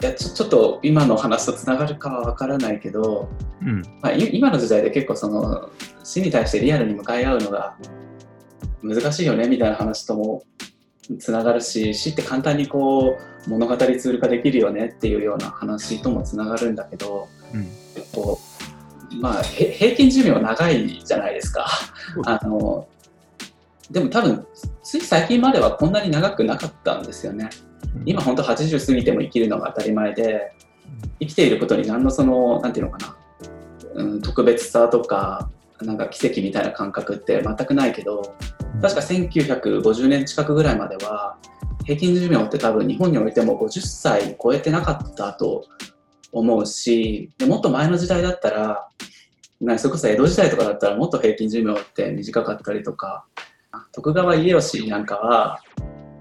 [0.00, 3.28] いやちょちょっと今の話とつながるかはわからないけど、
[3.60, 3.82] うん。
[4.00, 5.68] まあ、い今の時代で結構その
[6.04, 7.76] 死に対してリアルに向かい合うのが
[8.82, 10.44] 難しいよねみたいな話とも
[11.18, 17.66] つながるし死って簡単にこう物語ツール化できるよねっていうような話ともつながるんだけどうん。
[18.12, 18.38] こ
[19.12, 21.66] う、まあ、へ平均寿命長いじゃないですか。
[22.24, 22.86] あの
[23.90, 24.46] でも多分
[24.82, 27.48] つい最近まではこんなに長くなかったんですよね。
[28.04, 30.52] 今本当80過ぎても生きるのが当たり前で
[31.20, 33.16] 生きていることに何のそのなんていうのかな、
[33.94, 35.50] うん、特別さとか
[35.82, 38.36] なんか奇跡みたいな感覚って全くないけど
[38.82, 41.38] 確か1950年近くぐらいまでは
[41.84, 45.64] 平均寿命って多分日本においても50歳超えてなかったと
[46.32, 48.88] 思うしでもっと前の時代だったら
[49.60, 53.24] なそれこそ江戸時代とかだったらもっと平均寿命って短かったりとか
[53.92, 55.60] 徳川家吉なんかは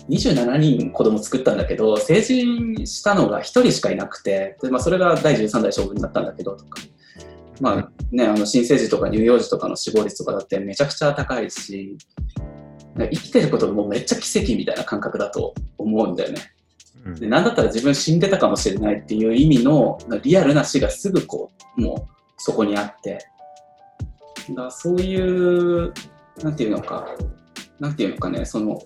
[0.10, 6.82] 27人子供作ったんだけど成人したのが1人しかいなくてで、まあ、それが第13代将軍だったんだけどとか、
[7.60, 11.98] まあね、あの新生児とか乳幼児とかの死亡率とかだってめちゃくちゃ高いし
[12.96, 16.42] 生きてることがもうめっちゃ奇跡みたいな感覚だと思うんだよね。
[17.06, 23.20] うんでなんだったら自分死んでたかもしれないっていう意味のリアルな死がすぐこうもうそこにあって
[24.50, 25.94] だからそういう
[26.44, 27.08] なんていうのか
[27.80, 28.82] なんていうのかねその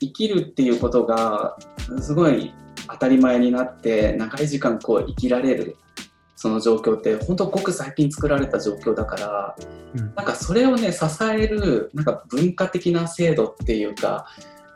[0.00, 1.56] 生きるっていうことが
[2.00, 2.52] すごい
[2.88, 5.76] 当たり前になって長い時間こう生きられる
[6.38, 9.56] その状況って本当ごく最近作られた状況だから、
[9.96, 10.14] うん。
[10.14, 14.26] なんかそれをね支えるなんか文化的な制度っていうか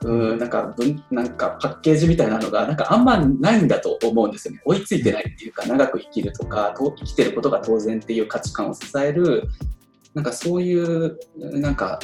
[0.03, 4.63] うんなんか文なんかパッケージみたいなのがなんかあんまないんだと思うんですよね。
[4.65, 9.49] 追いついてないっていうか長く生きるとかと生きてることが当然っていう価値観を支える
[10.15, 12.01] なんかそういうなんか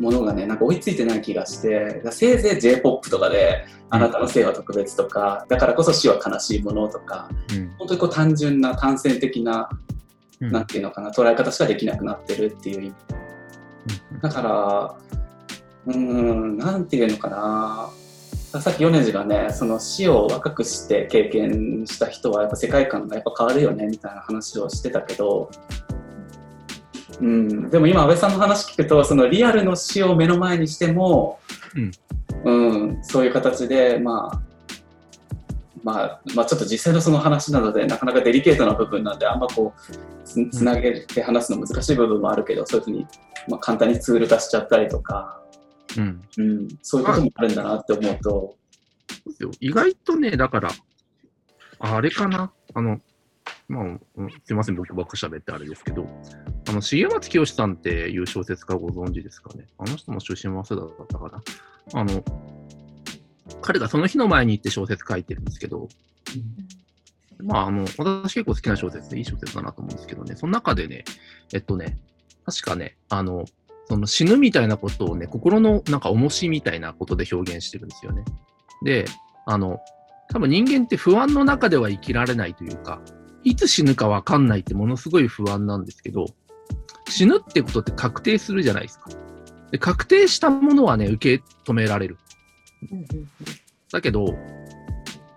[0.00, 7.74] ものがねなんか追いついてない気がしてせいぜい j p o p とかであなたの性は特別とかだからこそ死は悲しいものとかうん。
[7.78, 9.68] 本当にこう単純な単線的な
[10.40, 10.50] うん。
[10.50, 12.82] なんていうのかな捉え方しかできなくなってるっていう。
[12.82, 12.94] 意味
[14.22, 14.94] だから
[15.86, 17.90] うーんなんていうのかな。
[18.60, 25.50] さっき米次がねその死を若くして経験した人はやっぱ世界観がやっぱ変わるよねみたいな話をしてたけど、
[27.20, 31.38] うん、でも今安倍さんの話聞くとそのリアルの死を目の前にしても、
[31.74, 31.90] うん。
[32.44, 34.40] うん、そういう形で、まあ、
[35.82, 39.92] まあ、まあ、ちょっと実際のその話なので、なかなかデリケートな部分なんで、あんまこう、
[40.24, 43.06] つつなげて話すの難しい部分もあるけど、そういうふうに、
[43.48, 45.40] まあ、簡単にツール化しちゃったりとか、
[45.96, 46.22] うん。
[46.38, 48.56] うん、そういうこともあるんだなって思うと、
[49.60, 50.70] 意外とね、だから、
[51.78, 53.00] あれかな、あの、
[53.70, 53.86] まあ、う
[54.24, 56.04] んすいません、僕ばっか喋ってあれですけど、
[56.68, 59.68] あの、重松清さんっていう小説家ご存知ですかね。
[59.78, 62.00] あの人も出身早稲田だったかな。
[62.00, 62.24] あの、
[63.62, 65.88] 彼がその日の前に行って小説書いてるんですけど、
[67.38, 71.04] まあ、あの、私結構好きな小説でいい小説だなと思うんですけどね、その中でね、
[71.54, 71.96] えっとね、
[72.46, 73.44] 確かね、あの、
[73.86, 78.24] その死ぬみたいなことをね、心のなんか重しみたいなことで表現してるんですよね。
[78.84, 79.04] で、
[79.46, 79.78] あの、
[80.28, 83.00] 多分人間って不安の中では生きられないというか、
[83.44, 86.26] いつ死ぬかわかんないってものすごい不安なんですけど、
[87.08, 89.10] 死ぬってことって確定するじゃないですか。
[89.70, 92.18] で確定したものはね、受け止められる。
[93.92, 94.34] だけど、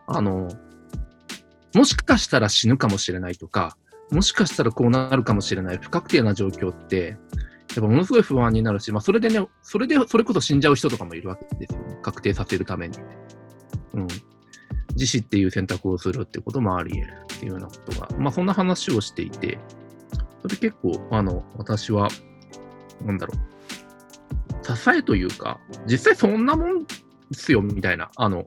[0.07, 0.49] あの、
[1.73, 3.77] もしかしたら死ぬかもしれないとか、
[4.11, 7.17] もしかしたらこうなるかもしれない不確定な状況って、
[7.75, 11.97] やっぱものすごい不安になるし、まあそれでね、それで、それこそ死んじゃう人とかもいるわけですよね。
[12.01, 12.97] 確定させるために。
[13.93, 14.07] うん。
[14.93, 19.59] 自死っていう選択をするってこともあり得るっていうようなことが、まあそんな話をしていて、
[20.41, 22.09] それ結構、あの、私は、
[23.05, 26.87] なんだろう、支えというか、実際そんなもんで
[27.33, 28.11] すよ、みたいな。
[28.15, 28.45] あの、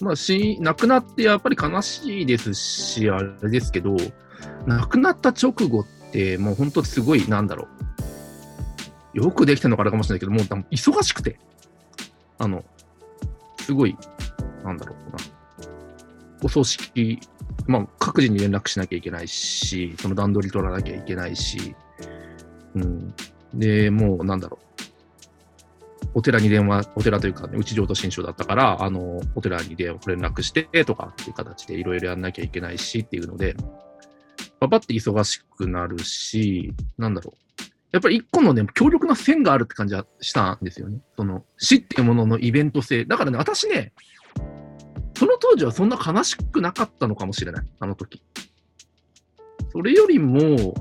[0.00, 3.96] まあ、死、亡くなってやっぱり悲しいですし、あれですけど、
[4.66, 7.68] 亡くなった直後って、もう本当すごい、なんだろ
[9.14, 9.18] う。
[9.18, 11.38] よくできたのかあれかもしれないけど、もう忙しくて、
[12.38, 12.64] あの、
[13.60, 13.96] すごい、
[14.64, 15.18] なんだろうな。
[16.42, 17.20] お葬式、
[17.66, 21.74] まあ、各自に連絡しなきゃいけないし、その段取り取らなきゃいけないし、
[22.74, 23.14] うん。
[23.54, 24.72] で、もう、なんだろう。
[26.14, 33.56] お寺に電話、お寺というか、ね、内浄土新書だったから、あの、お寺に電話連絡してとかっていう形でいろいろやんなきゃいけないしっていうので、
[34.60, 37.62] パパって忙しくなるし、なんだろう。
[37.92, 40.98] やっぱり一個のね、強力な線があるって感じはしたんですよね。
[41.16, 43.04] その死っていうもののイベント性。
[43.04, 43.92] だからね、私ね、
[45.22, 47.66] その当時はそんな悲しくなかったのかもしれない。
[47.78, 48.20] あの時。
[49.70, 50.74] それよりも、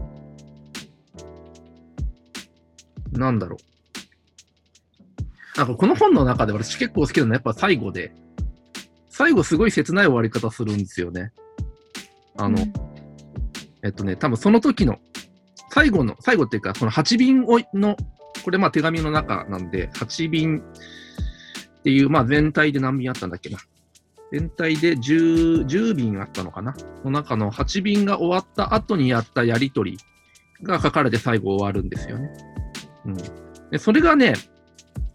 [3.12, 3.58] なんだろ
[5.56, 5.60] う。
[5.60, 8.15] なんかこの本の中で私結構好きなのはやっぱ最後で、
[9.10, 11.32] 最後すごい切ない終わり方するんですよね。
[12.36, 12.58] あの、
[13.84, 14.97] えっとね、多分その時の、
[15.69, 17.95] 最後の、最後っていうか、その8便をの、
[18.43, 23.60] これまあ手紙の中なんで、8便っていう、まあ全体で何便あったんだっけな。
[24.32, 26.76] 全体で 10, 10便あったのかな？
[27.04, 29.98] の中の8便が終わった後にやったやりとり
[30.63, 32.30] が書かれて最後終わるんですよね。
[33.06, 33.17] うん。
[33.72, 34.36] で、それがね、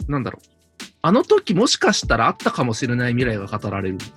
[0.09, 0.49] なんだろう。
[1.03, 4.17] あの時もしかしたらあったかもしれない未来が語られるんですね。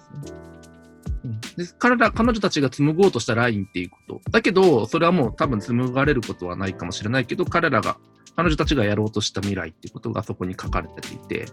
[1.25, 4.21] うんで彼ら、彼女たちが紡ごうとしたラインっていうこと。
[4.31, 7.97] だけど、それはもう多分紡がれることはないかもしれないけど、彼らが、
[8.35, 11.45] 彼女たちがやろうとした未来っていうことがそこに書かれていて、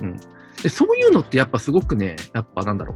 [0.00, 0.20] うん。
[0.62, 2.94] で、そういうのってやっぱすごくね、やっぱなんだろ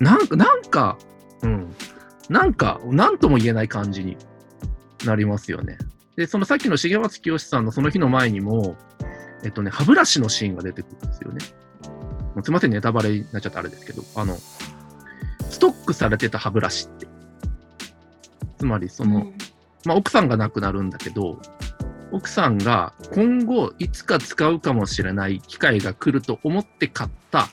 [0.00, 0.02] う。
[0.02, 0.98] なんか、なんか、
[1.42, 1.74] うん。
[2.28, 4.16] なんか、なんとも言えない感じに
[5.04, 5.78] なりますよね。
[6.16, 8.76] で、そのさっきの重松清さんのその日の前にも、
[9.44, 11.44] えっとね、歯ブラシのシーンが出てくるんですよね。
[12.34, 14.36] もうすいません、ネタバレになっちゃってあれですけど、あの、
[15.50, 17.06] ストックされてた歯ブラシって。
[18.58, 19.32] つまり、その、
[19.84, 21.40] まあ、奥さんが亡くなるんだけど、
[22.12, 27.48] 奥さんが今後いつか使うかもしれない機会が来ると思って買った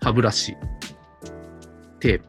[0.00, 2.20] 歯ブラシって、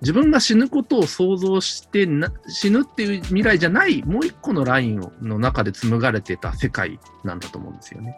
[0.00, 8.16] 自分が死ぬことを想像してな死ぬっていう未来じゃないもう一個のラインをの中で紡がれてた世界なんだと思うんですよね。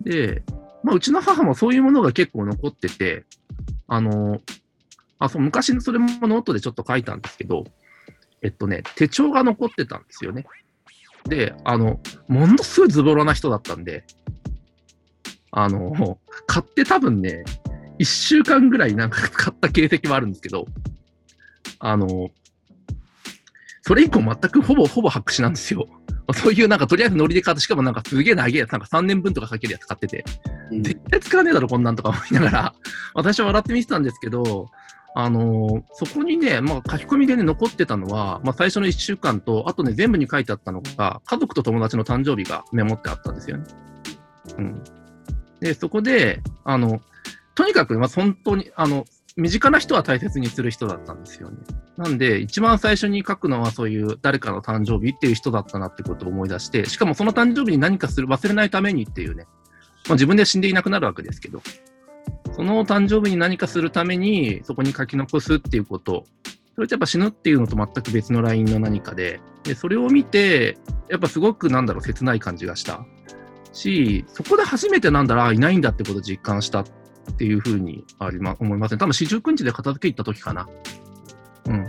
[0.00, 0.42] で、
[0.82, 3.24] まあ、うちの母もそういうものが結構残ってて、
[3.86, 4.40] あの、
[5.18, 7.64] あそう昔のそれもノートでちょっと書いたんですけど、
[8.42, 10.44] えっとね、手帳が残ってたんですよね。
[11.28, 14.04] で、あの、ものすごいズボラな人だったんで、
[15.50, 17.44] あの、買って多分ね、
[17.98, 20.66] 一週間ぐらいなんか買った形跡はあるんですけど、
[21.78, 22.30] あの、
[23.82, 25.86] それ以降全くほぼほぼ白紙なんですよ。
[26.32, 30.24] そういうなんかとりあえずノリで買って、しかもなんかすげえ長いやつ、なんか3年分とかかけるやつ買ってて、
[30.70, 30.82] うん。
[30.82, 32.74] 絶対使わねえだろ、こんなんとか思いながら、
[33.14, 34.70] 私は笑って見てたんですけど、
[35.16, 43.64] あのそこにね、まあ、書き込みでね、残ってたのは、まあ、最初の1週間と、あとね、全部に書いてあったのが、家族と友達の誕生日がメモってあったんですよね。
[44.58, 44.84] うん。
[45.60, 47.00] で、そこで、あの、
[47.54, 49.04] とにかく、まあ、本当に、あの、
[49.36, 51.58] 身近な人は大切にする人だったんですよね。
[51.96, 59.46] なんで、一番最初に書くのはそういう誰かの誕生日っていう人だったなってことを思い出して、しかもその誕生日に何かする、忘れないためにっていうね、
[60.08, 61.62] まあ、自分で死んでいなくなるわけですけど、
[62.56, 66.24] その誕生日に何かするためにそこに書き残すっていうこと、
[66.74, 70.78] それってやっぱ死ぬっていうのと全く別のラインの何かで、でそれを見て、
[71.08, 73.04] やっぱすごくなんだろう、切ない感じがした
[73.72, 76.84] し、そこで初めてなんだろう、いないんだってことを実感したっ
[77.36, 78.98] ていうふうにあり、ま、思いますね。
[78.98, 80.68] 多分四十九日で片付け行った時かな。
[81.66, 81.82] うん。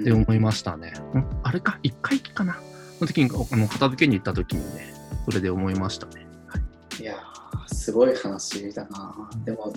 [0.00, 0.92] って思いましたね。
[1.14, 2.58] うん、あれか、一回かな。
[3.00, 4.94] の時にあの片付けに行った時にね、
[5.24, 6.26] それで思いましたね。
[6.46, 6.58] は
[6.98, 7.39] いいやー
[7.74, 9.30] すごい話だな。
[9.44, 9.72] でも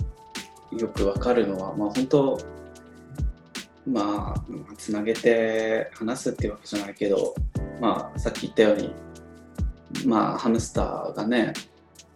[0.72, 2.38] よくわかるのはまあ本当
[3.86, 4.42] まあ
[4.76, 7.34] つなげて話すっていうわけじゃないけど
[7.80, 8.94] まあさっき言ったように
[10.06, 11.52] まあハムスターがね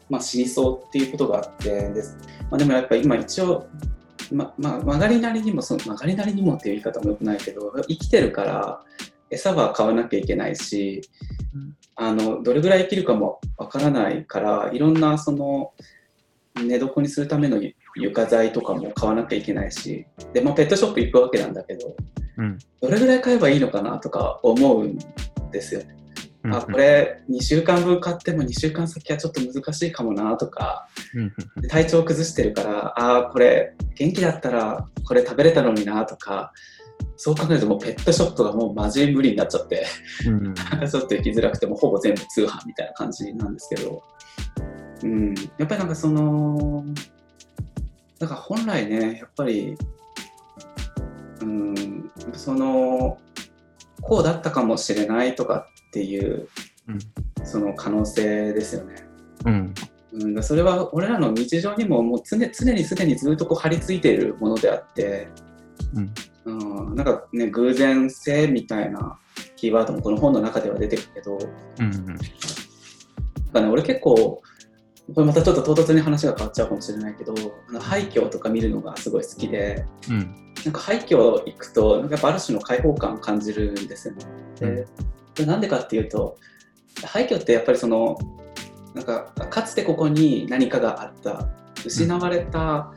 [0.08, 2.16] まあ死にそうっていうことがあってです、
[2.50, 3.66] まあ、でもやっぱ今一応
[4.30, 8.82] ままあ、曲がりなりにもその曲がりなりにもっていう言い方もよくないけど生きてるから
[9.30, 11.02] 餌は買わなきゃいけないし、
[11.54, 15.72] うんあのどれぐらい生きるかもわからないからいろんなその
[16.54, 17.60] 寝床にするための
[17.96, 21.96] 床材とかも買わなきゃいけないしで、まあ、ペットショップ行くわけなんだけど
[22.36, 22.58] うん。
[22.80, 24.98] どれぐらい買えばいいのかなとか思うん
[25.50, 25.96] ですよね。
[26.44, 31.20] うんあこれ2週間分買っても2週間先はちょっと難しいかもなとかうん
[31.56, 36.52] うんで体調崩してるからああこれ元気だったらこれ食べれたのになとか
[37.16, 39.86] そう考えるともうペットショップがもうマジ無理になっちゃって
[40.26, 40.54] うん。
[40.54, 44.02] ちょっと行きづらくてもほぼ全部通販みたいな感じなんですけど、
[45.02, 46.84] うん、やっぱりなんかその
[48.18, 49.76] だから本来ねやっぱり、
[51.40, 53.18] うん、その
[54.00, 56.48] こうだったかもしれないとかっていう、
[56.88, 56.98] うん
[57.44, 58.96] その可能性ですよね。
[59.46, 59.74] うん。
[60.12, 65.28] うん、それは俺らの日常にももう常常にすでにずっとこう張り付いているものであって、
[65.94, 66.12] うん
[66.50, 69.18] うん、なんかね偶然性みたいな
[69.56, 71.38] キーワードもこの本の中では出てくるけど
[71.80, 72.16] うんなん
[73.52, 74.42] か、ね、俺結構
[75.14, 77.34] これまたちょっと唐突に話が変わっちゃうかもしれないけど
[77.68, 80.44] あの廃墟とか見るのがすごい好きでうん。
[80.64, 84.24] なんか廃墟行くとなんかやっぱある種の開放感を感じるんですよね。
[84.58, 84.86] で
[85.36, 86.36] でなんでかっていうと
[87.04, 88.18] 廃墟ってやっぱりその
[88.94, 91.48] なんかかつてここに何かがあった
[91.84, 92.92] 失われた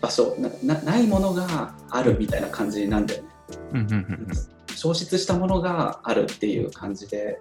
[0.00, 3.28] 場所、ななないものがあるみたいな感じなんだよね。
[3.72, 4.28] うんうんうん
[4.76, 7.38] 消失したものがあるっていう感じで。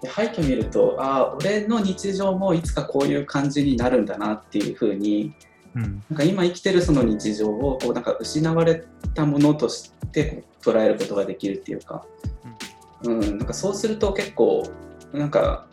[0.00, 5.32] で廃墟見るとああ俺の日常もいつかこういう感じになるんだなっていうふうに
[5.76, 6.02] うん。
[6.10, 8.84] なんか今生きてるその日常をこうなんか失われ
[9.14, 12.04] たものとして捉えることができるっていうか、
[13.04, 14.64] うん、なんかそうすると結構
[15.12, 15.66] なんか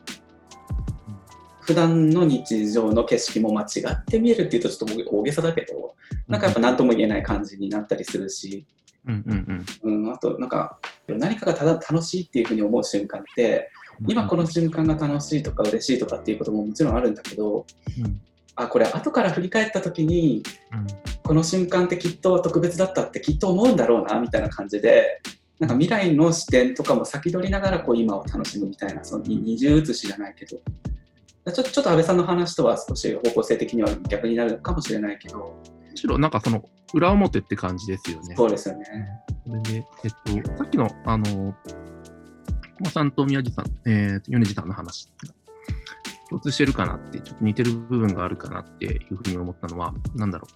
[1.70, 5.94] 普段の日常の景色も間違って見えるっていうとちょっと大げさだけど
[6.28, 8.66] なんかやっぱ何とも言えない感じになったりするし、
[9.06, 10.06] うんうんうん。
[10.06, 13.70] うん、あとなんか何かがただ楽しいっていうふうに思う瞬間って
[14.08, 17.68] 今この瞬間が楽しいとか嬉しいとかっていうことももちろんあるんだけど
[18.00, 18.20] うん。
[18.56, 20.42] あこれ後から振り返った時に
[20.74, 20.88] うん。
[21.22, 25.22] この瞬間ってきっと特別だったってきっと思うんだろうなみたいな感じで
[25.60, 30.58] なんか未来の視点とかも先取りながらこう今を楽しむみたいなその二重写しじゃないけど
[31.46, 35.56] ちょちょっと安倍さんの話とは少し方向性的には逆になるのかもしれないけど
[35.92, 38.36] むしろなんかその裏表って感じですよね。
[38.36, 38.86] そうですよね。
[39.48, 41.56] それで、えっと、さっきの、あの、
[42.80, 45.10] 小間さんと宮地さん、えー、米地さんの話、
[46.30, 50.56] 共通してるかなって、ちょっと似てる部分があるかなっていうふうに思ったのは、なんだろう。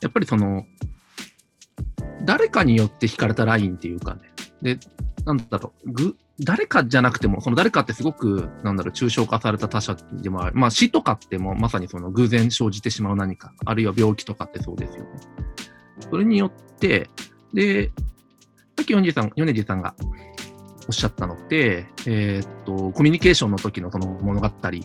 [0.00, 0.66] やっぱりその、
[2.24, 4.20] 誰かによって引かれたラインっていうかね、
[4.62, 4.78] で、
[5.24, 10.56] なんだろう、ぐ、誰かじゃなくても、その誰かってすごく、なんだろう、抽象化された他者でもある。
[10.56, 15.10] まあ死とかってもまさにその偶然生じてしまう何か、あるいは病気とかってそうですよね。
[16.10, 17.10] それによって、
[17.52, 17.92] で、
[18.76, 19.94] さっきヨネジさん、米地さんが
[20.88, 24.82] おっしゃったのって、えーっと、コミュニケーションの時のその物語だったり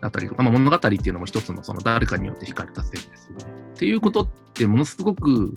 [0.00, 3.44] とか、まあ、物語っていうのも一つのその誰かによって惹かれた線ですよね。
[3.74, 5.54] っていうことってものすごく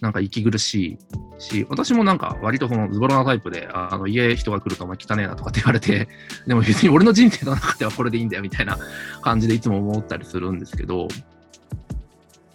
[0.00, 0.98] なんか息苦し
[1.38, 6.08] いし、私もなんか割とそのズボラなタイプで、あの家人が来るとお前汚ねえなとかって言われて、
[6.46, 8.78] でも別に俺の人生の中ではこれでいいんだよみたいな
[9.22, 11.08] 感じでいつも思ったりするんですけど、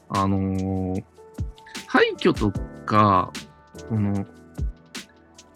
[0.09, 1.03] あのー
[1.89, 2.51] 廃墟と
[2.85, 3.31] か、
[3.89, 4.25] この、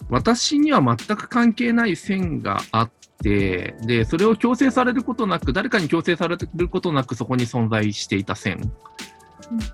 [0.09, 8.71] 私には全く関係ない線があって、で、それを強制されることなく、誰かに強制されることなくそこに存在していた線。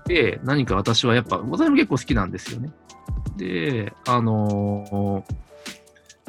[0.06, 2.70] で、何か私はやっぱ、私も結構好きなんですよね。
[3.36, 5.24] で、あの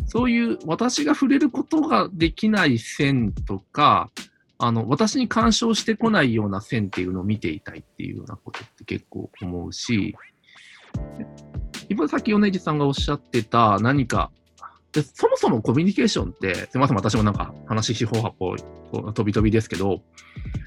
[0.08, 4.10] そういう私が触れることができない線とか、
[4.58, 10.16] あの、私に干渉してこないような線っていうのを見ていたいっていうようなことって結構思うし、
[11.90, 14.32] 今さっき米地さんがおっしゃってた何か
[14.92, 18.56] でそもそもコミュニケーションって、すみません、私もなんか話し方法こ
[18.94, 20.02] う飛び飛びですけど、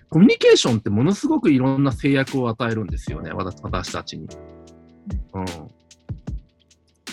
[0.08, 4.28] コミュニケーションってものすごくいろんな制約を与えるんですよね、私私たちに。
[5.34, 5.46] うん。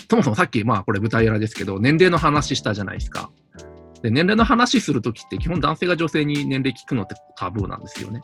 [0.08, 3.30] そもそもさっき、まあこれ舞台裏ですけど、年齢の話したじゃないですか。
[4.02, 8.22] で、年齢の話するときって基本男性が女性に年齢聞くのってタブーなんですよね。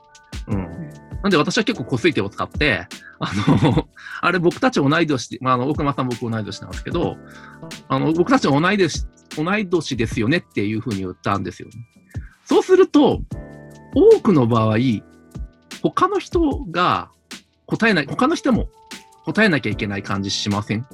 [0.48, 0.90] うん。
[1.22, 2.86] なんで私は結構こすい手を使って、
[3.18, 3.88] あの、
[4.20, 7.16] あれ僕たち同い年で、まあ、あの、奥間さん僕同い年なんですけど、
[7.88, 9.06] あの、僕たち同い年、
[9.36, 11.74] 同い年ですよねっていうふうに言ったんですよね。
[12.44, 13.20] そうすると、
[13.94, 14.78] 多くの場合、
[15.82, 17.10] 他の人が
[17.66, 18.68] 答えない、他の人も
[19.24, 20.86] 答えなきゃいけない感じしません、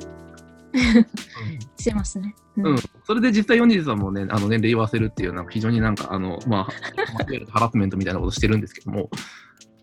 [1.79, 2.35] しますね。
[2.57, 6.65] ううん、それで実際、ヨニジさんもね、あの年齢言わせるっていう、なんか非常になんか、あの、まあ、
[7.51, 9.11] ハラスメントみたいなことしてるんですけども、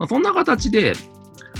[0.02, 0.93] まあ、そんな形で、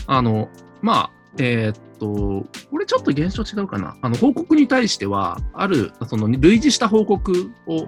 [0.08, 0.50] あの、
[0.82, 3.96] まあ、えーっと、これちょっと現象違うかな。
[4.02, 7.88] あの、報告に対しては、ある、その、類似した報告を、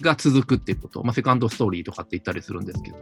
[0.00, 2.96] が続くっていうこと、まあ、セカンドストーリーとかって言ったりするんですけど、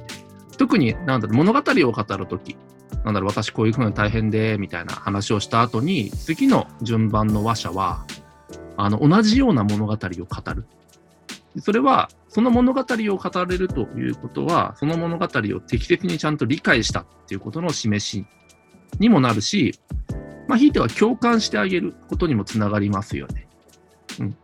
[0.59, 2.55] 特に、なんだろう、物語を語るとき、
[3.03, 8.05] なんだろう、私こういうふうに大変で、みたいな話をした後に、次の順番の話者は、
[8.77, 10.67] あの、同じような物語を語る。
[11.61, 18.27] それは、その物語を語れるということは、その物語を適切にちゃんと理解したっていうことの示し
[18.99, 19.73] にもなるし、
[20.47, 23.49] まあ、ひいては共感してあげることにもつながりますよね。
[24.21, 24.37] うん。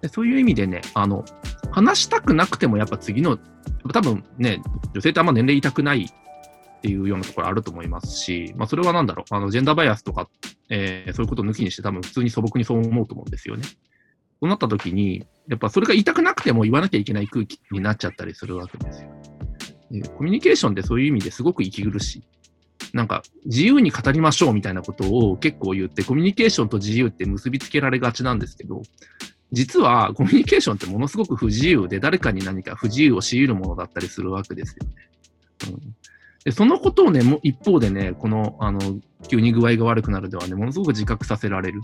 [0.00, 1.24] でそういう意味でね、あの、
[1.72, 3.36] 話したくなくてもやっぱ次の、
[3.92, 4.62] 多分ね、
[4.94, 10.28] 女性ってあんま年齢言いたくないっていうようなところあると思いますし、まあ、それはなんだろう、あの、ジェンダーバイアスとか、
[10.68, 13.64] えーそういうことを抜きにして多分普通に素朴にそう思うと思うんですよね。
[14.40, 19.10] そうなった時に、やっぱそれが言いたくなくても言わなきゃいけない空気になっちゃったりするわけですよ。
[19.90, 22.22] でコミュニケーションってそういう意味ですごく息苦しい。
[22.94, 28.82] なんか自由に語りましょうみたいなことを結構言って、コミュニケーションと自由って結びつけられがちなんですけど、
[29.52, 34.94] 実はコミュニケーションってものすごく不自由で、誰かに何か不自由を強いるものだったりするわけですよね。
[35.74, 35.94] うん
[36.44, 38.80] でそのことをね、もう一方でね、この、あの、
[39.28, 41.82] 急に具合が悪くなるではね、ものすごく自覚させられる。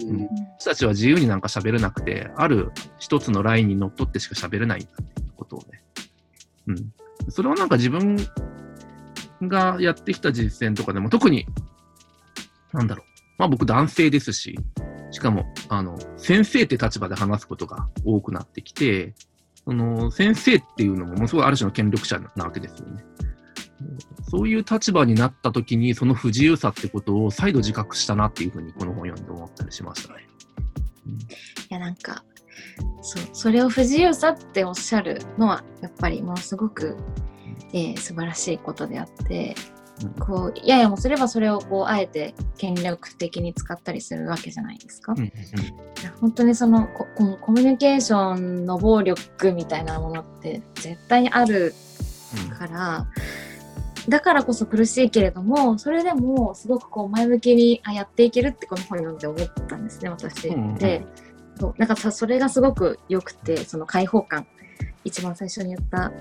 [0.00, 0.28] うん
[0.58, 5.82] 私たちは自由になんか喋れなくて、ある一つのラインにのっとってしか喋れないんだっていうことをね。
[6.66, 6.92] うん。
[7.30, 8.16] それはなんか自分
[9.42, 11.46] がやってきた実践とかでも特に、
[12.72, 13.06] なんだろう。
[13.38, 14.58] まあ僕男性ですし、
[15.10, 19.14] しかも、あの、先生って立場で話すことが多くなってきて、
[19.64, 23.04] その、先生っていうのもものすごいある種の権力者なわけですよね。
[24.30, 30.26] そういう立場になった時に、その不自由さってことを再度自覚したなっていうふうに、この本読んで思ったりしましたね。
[31.70, 32.24] いやなんか
[33.00, 36.96] そうそれを不自由さっておっしゃるのはやっぱりものすごく、
[37.72, 39.54] えー素晴らしいことであって
[40.02, 45.12] うんこういやいやもすればそれをこうあえて権力的に使ったりするわけじゃないですか。
[45.12, 45.32] うんうん
[46.20, 47.06] 本当にそのこ
[47.40, 51.74] コミュニケーションの暴力みたいなものって絶対にある
[52.58, 53.06] から
[54.08, 60.48] だからこそ苦しいけれどもそれでもすごくこう前向きにあやっていけるってこの本読んで思ったんですね私。
[60.48, 61.04] うんうんで
[61.58, 64.46] そうなんかさそれがすごく良くてその開放感
[65.04, 66.12] 一番最初に言った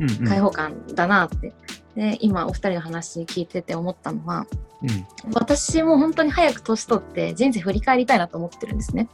[0.00, 1.52] うんうん開放感だなって。
[1.94, 4.46] で今お二人の話聞いてて思ったのは
[4.82, 9.08] うん私も本当に早く年取って人生振り返りたいなと思ってるんですね。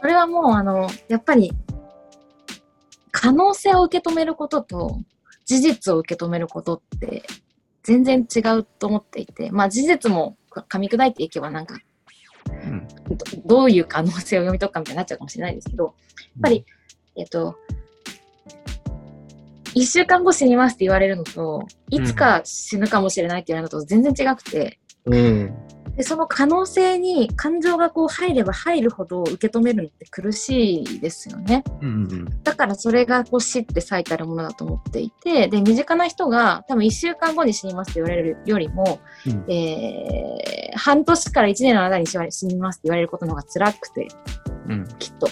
[0.00, 1.52] それはもうあのやっぱり
[3.10, 4.98] 可能性を受け止めることと
[5.48, 7.22] 事実を受け止めることって
[7.82, 11.78] 全然違うと思っていてまあ事実も噛み砕いていけばなんか
[12.50, 12.86] うん。
[13.08, 15.94] どどういう可能性を読み解くかみたいになっちゃうかもしれないですけどやっ
[16.42, 16.66] ぱり、
[17.16, 17.56] えっと
[19.74, 25.54] 1週間後死にますって言われるのといつか死ぬかもしれないって言われるのと全然違くて、うん
[25.98, 31.64] でその可能性に感情がこう入れば入るほど受け止めるのって苦しいですよね。
[31.82, 44.06] うんうんだからそれがこう死って最たるものだと思っていて、で、身近な人が多分1週間後に死にますって言われるよりも、うんえー半年から1年の間に死にますって言われることの方が辛くて、
[44.68, 45.28] うんきっと。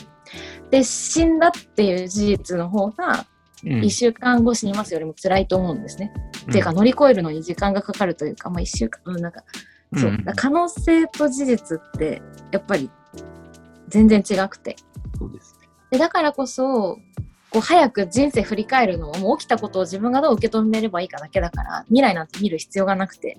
[0.71, 3.25] で、死んだっていう事実の方が、
[3.64, 6.12] うん1週間後死にますよりも辛いと思うんですね。
[6.14, 9.45] うんっていうか、乗り越えるのに時間がかかるというか、まあ1週間、うん、なんか、
[9.95, 12.91] そう、可能性と事実って、やっぱり
[13.89, 14.76] 全然違くて。
[15.18, 15.68] そうですね。
[15.91, 16.99] でだからこそ
[17.51, 23.39] こう早く人生振り返るのはもう起きたことを自分がどう受け止めればいいかだけだから未来なんて見る必要がなくて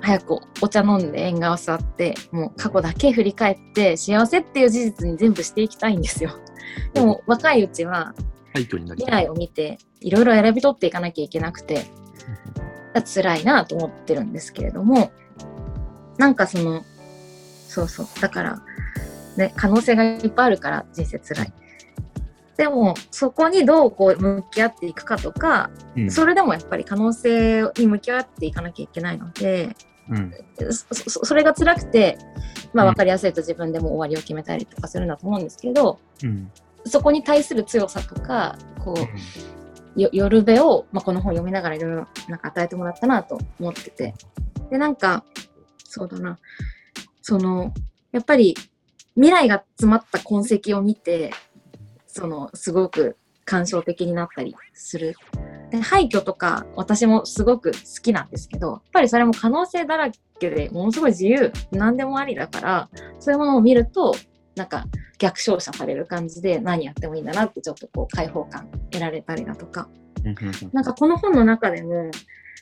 [0.00, 6.30] 早くお茶飲んで縁側座ってもう過去だけ振り返って幸せっていう事実に全部していきたいんですよ。
[6.94, 8.14] でも若いうちは
[8.54, 11.84] 未来を見ていろいろ選び取っていかなきゃいけなくて
[13.02, 15.10] 辛いなと思ってるんですけれども
[16.16, 16.84] なんかその
[17.68, 18.62] そうそうだから
[19.38, 21.52] ね、可能性がいっぱいあるから人生つらい。
[22.56, 26.10] でもそこにどうこう向き合っていくかとか、うん。
[26.10, 29.76] それでもやっぱり可能性に向き合っていかなきゃいけないので
[30.10, 30.34] うん。
[30.72, 32.18] そそそれが辛くて、
[32.74, 36.50] まあ、うん分かりやすいと自分でも終わりを決めたりとかするんだと思うんですけどうん。
[36.84, 39.06] そこに対する強さとかこうよ
[40.12, 44.14] 夜べを、まあ、この本読みながらいろいろなんか与えてもらったなと思ってて。
[44.70, 45.24] でなんか
[45.84, 46.38] そうだな。
[47.22, 47.72] その
[48.12, 48.54] やっぱり
[49.14, 51.32] 未来が詰まった痕跡を見て
[52.06, 55.16] そのすごく感傷的になったりする。
[55.70, 62.88] で廃墟とか私もすごく好きなんですけどやっぱりそれも可能性だらけでものすごい自由何でもありだから
[63.18, 64.14] そういうものを見ると
[64.58, 64.84] なんか
[65.18, 69.88] 逆照射される感じで何やってもいいんだなってちょっとこう開放感得られたりだとか。
[69.92, 69.98] うん
[70.72, 72.10] なんかこの本の中でも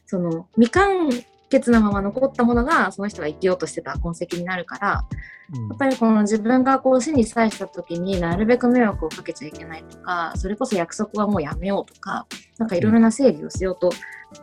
[0.05, 1.09] その未完
[1.49, 12.27] 結なまま残ったものがその人が生きようとしてた痕跡になるからやっぱりこの自分がこう死に際した時になるべく迷惑をかけちゃいけないとかそれこそ約束はもうやめようとか
[12.59, 13.91] なんかいろいろな整理をしようと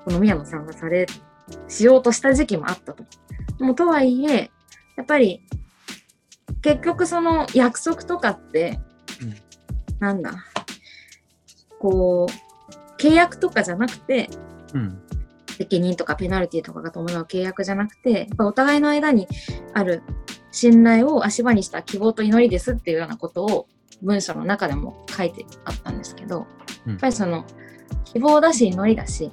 [0.06, 1.06] この宮野さんがされ
[1.68, 3.04] しようとした時期もあったと。
[3.58, 4.50] でもとはいえ
[4.96, 5.44] やっぱり
[6.62, 8.80] 結局その約束とかって、
[9.22, 9.36] うん。
[10.00, 10.34] なんだ
[11.80, 14.30] こう契約とかじゃなくて
[14.74, 15.00] うん。
[15.58, 19.28] 責任とかペナルティとかが伴う契約じゃなくてお互いの間に
[19.74, 20.02] ある
[20.52, 23.68] 信頼を足場にした希望と祈りですっていうようなことを
[24.02, 26.48] 文章の中でも書いてあったんですけど、
[26.86, 26.92] うん。
[26.92, 27.46] やっぱりその
[28.06, 29.32] 希望だし祈りだし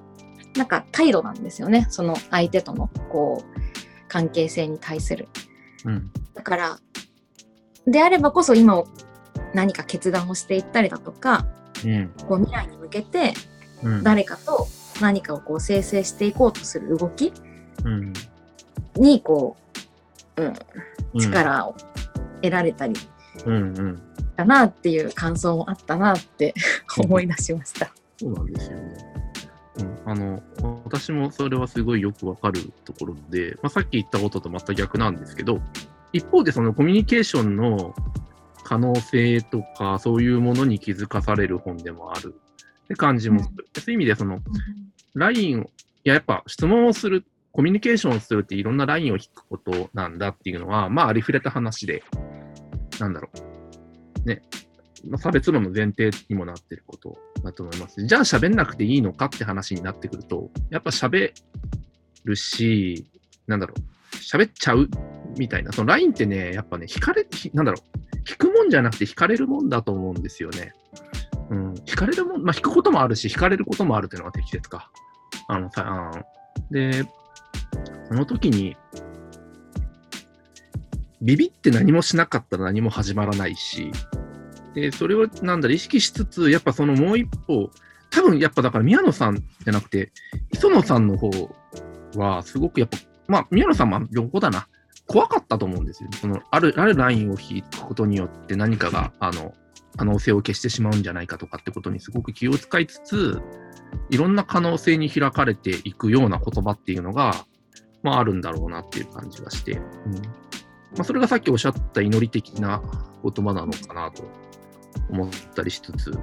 [0.56, 1.86] なんか態度なんですよね。
[1.90, 3.60] その相手とのこう
[4.08, 5.28] 関係性に対する。
[5.84, 6.10] うん
[6.40, 6.78] だから
[7.86, 8.88] であればこそ今を
[9.52, 11.44] 何か決断をしていったりだとか
[11.84, 12.08] うん。
[12.26, 13.34] こう未来に向けて
[13.82, 14.02] うん。
[14.02, 14.66] 誰かと
[15.02, 17.34] 何かをこう生成していこうとする動き
[17.84, 18.14] うん。
[18.96, 19.58] にこ
[20.36, 20.54] う、うん、
[21.12, 21.20] うん。
[21.20, 21.76] 力を
[22.40, 22.94] 得られたり
[24.36, 26.54] だなっていう感想もあったなって
[26.96, 27.92] 思い出しました。
[28.18, 29.10] そうなんですよね。
[29.76, 30.42] うん、あの
[30.84, 35.60] 私もそれはすごいよくわかるところで、まあ、さっき言ったことと全く逆なんですけど、
[36.12, 37.94] 一方でそのコミュニケーションの
[38.64, 42.34] 可能性とか、そういうものに気づかされる本でもある
[42.84, 43.66] って感じもする。
[43.74, 44.40] そういう意味で、その
[45.14, 45.66] ラインを、い
[46.04, 52.04] や、やっぱ質問をする、コミュニケーションをするっていろんなラインを引くことなんだっていうのは、まあ、ありふれた話で、
[53.00, 53.28] なんだろ
[54.24, 54.28] う。
[54.28, 54.42] ね。
[55.08, 58.06] まあ、差別論の前提にもなってることだと思います。
[58.06, 61.32] じゃあ喋んなくていいのかって話になってくると、やっぱ喋
[62.24, 63.06] るし、
[63.46, 64.88] なんだろう、喋っちゃう
[65.36, 70.72] みたいな、そのラインってね、やっぱね、引かれ、なんだろう、引くもんじゃなくて引かれるもんだと思うんですよね。
[71.50, 74.90] うん、引かれるもん、まあ、引くこともあるし、引かれることもあるというのが適切か。
[75.48, 76.24] あのさ、あの。
[76.70, 77.04] で、
[78.08, 78.76] その時に、
[81.22, 83.90] ビビって何もしなかったら何も始まらないし、
[84.74, 87.70] で、それをなんだろ、意識しつつ、やっぱそのもう一歩、
[88.10, 90.12] 多分やっぱだから宮野さんじゃなくて、
[90.52, 91.30] 磯野さんの方
[92.16, 94.68] はすごくやっぱ、まあ宮野さんも両方だな、
[95.10, 96.08] 怖かったと思うんですよ。
[96.12, 99.54] そのある、あるラインを引くことによって何かが、あの、
[99.96, 103.42] 可能性を消してしまうんじゃないかとかってことにすごく気を使いつつ、
[104.10, 107.34] いろんな可能性に開かれていくような言葉っていうのが、
[108.04, 109.82] まああるんだろうなっていう感じがして、うん。
[109.82, 110.20] ま
[111.00, 112.80] あ、それがさっきおっしゃった祈り的な
[113.24, 114.22] 言葉なのかなと
[115.10, 116.16] 思ったりしつつ、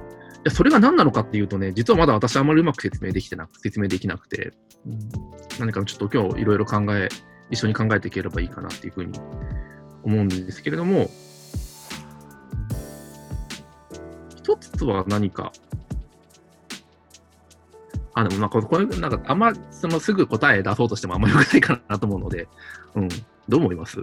[0.50, 4.54] それが何なのかっていうとね、実はまだ私あんまりうまく説明できてなく、説明できなくて、
[4.86, 4.98] うん、
[5.58, 7.10] 何かちょっと今日いろいろ考え、
[7.50, 9.18] 一緒に考えていければいいかなっていうふうに
[10.02, 11.10] 思うんですけれども、
[14.36, 15.52] 一つは何か、
[18.14, 22.48] あ、でもなんかこれ、なんかあんまそのすぐ答え出そうとしてもあんまり良くないかなと思うので、
[22.94, 23.08] うん、
[23.48, 23.98] どう思います？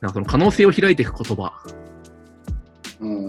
[0.00, 1.52] なんかその可能性を開いていく言葉、
[3.00, 3.26] うん。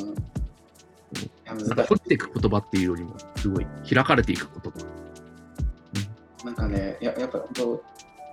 [1.45, 4.79] なんか掘っていく言葉っていうよりも、すごい開かれていく言葉。
[6.41, 6.45] い。
[6.45, 7.83] なんかね、ややっぱ本当、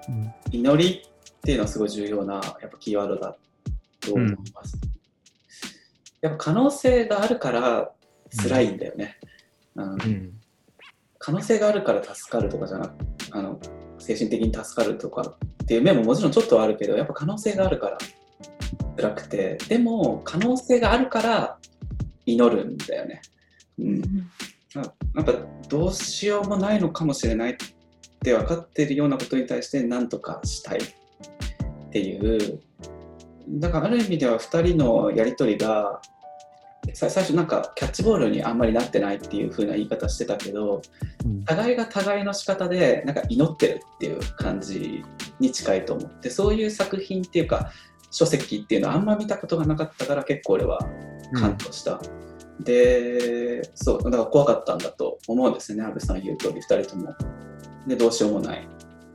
[0.09, 0.35] うん。
[0.51, 3.37] 祈りっていうのはすごい重要なやっぱキーワードだ
[4.01, 4.79] と思います。
[6.21, 7.93] やっぱ可能性があるから
[8.43, 9.19] 辛いんだよね。
[9.75, 9.93] うん。
[9.93, 10.33] うん。
[11.19, 12.95] 可能性があるから助かるとかじゃなく
[13.33, 13.61] あの
[13.99, 17.99] 精神的に助かるとかっていう面ももちろんちょっとはあるけどやっぱ可能性があるから
[18.97, 19.59] 辛くて。
[19.69, 21.59] でも可能性があるから
[22.27, 23.23] 祈るんだよね。
[23.79, 24.01] うん、
[24.75, 24.83] な
[25.15, 25.33] なんか
[25.69, 27.57] どうしようもないのかもしれない
[28.21, 32.61] って分かってるようなことに対して何とかしたいっていう
[33.49, 36.01] だからある意味では2人のやり取りが
[36.93, 40.83] さ最初なんかキャッチボールにあんまりなってないっていう風な言い方してたけど
[41.25, 45.03] うん互いが互いの仕方でなんか祈ってるっていう感じ
[45.41, 47.73] に近いと思ってそういう作品っていうか
[48.11, 50.81] 書籍っていうのはあんま見たことがなかったから結構俺は
[51.35, 52.01] 感動した。
[52.61, 57.15] で、そう、だから怖かったんだと思うんですよね、安部さん言う通り、2人とも。
[57.87, 58.69] で、どうしようもない。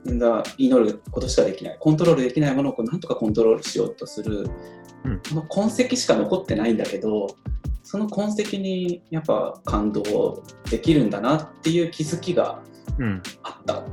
[0.05, 1.77] だ祈ることしかできない。
[1.79, 4.49] コントロールできないものをこうなんとかコントロールしようとする。
[5.03, 7.27] うんこの痕跡しか残ってないんだけど、
[7.83, 12.59] その痕跡にやっぱ感動できるんだなっていう気づきが
[12.97, 13.21] うん。
[13.43, 13.85] あった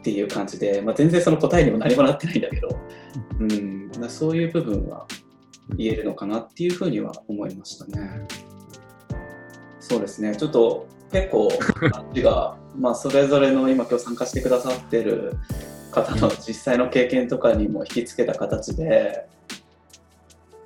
[0.00, 2.68] っていう感じで、まあ、全然その答えにも何もなってないんだけど、
[3.38, 5.06] うん、だそういう部分は
[5.76, 8.26] 言えるのかなっていうふうには思いましたね。
[9.78, 11.48] そうですね、ちょっと結構、
[11.92, 15.36] あっちが、まあ、それぞれの今今日参加してくださってる
[15.90, 19.26] 方の実際の経験とかにも引きつけた形で、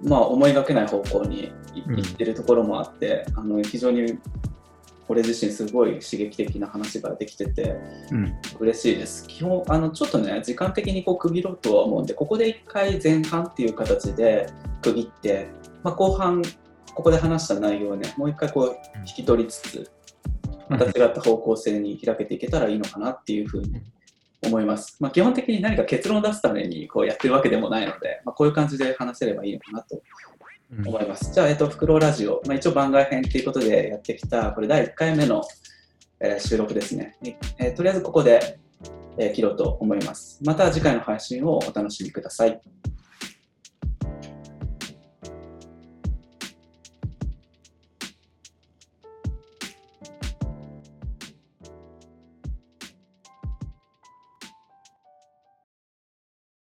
[0.03, 4.18] まあ、思いがけない方向にいってるところもあって、あの非常に
[5.09, 7.76] 俺自身すごい刺激的な話ができてて、
[8.11, 8.34] うん。
[8.59, 9.26] 嬉しいです。
[9.26, 14.47] 基本、あのちょっとね、時間的にこう区切ろうとは思うんで、ここで一回前半っていう形で
[14.82, 15.49] 区切って、
[15.82, 16.42] まあ、後半、
[16.95, 19.90] ここで話した内容をね、もう一回こう引き取りつつ、
[20.79, 23.81] また違った方向性に開けていけたらいいのかなっていうふうに
[24.43, 24.97] 思います。
[25.01, 30.03] まあ、基本的に何か結論を出すためにこうやってるわけでもないので、まあ、こういう感じで話せればいいのかなと
[30.72, 31.33] うん思います。
[31.33, 35.43] じゃあ、えっと、フクロウラジオ、まあ、一応番外編ということでやってきた、これ第1回目の、
[36.20, 37.16] えー収録ですね。
[37.59, 38.59] えーとりあえずここで、
[39.18, 40.41] えー切ろうと思います。
[40.45, 42.61] また次回の配信をお楽しみください。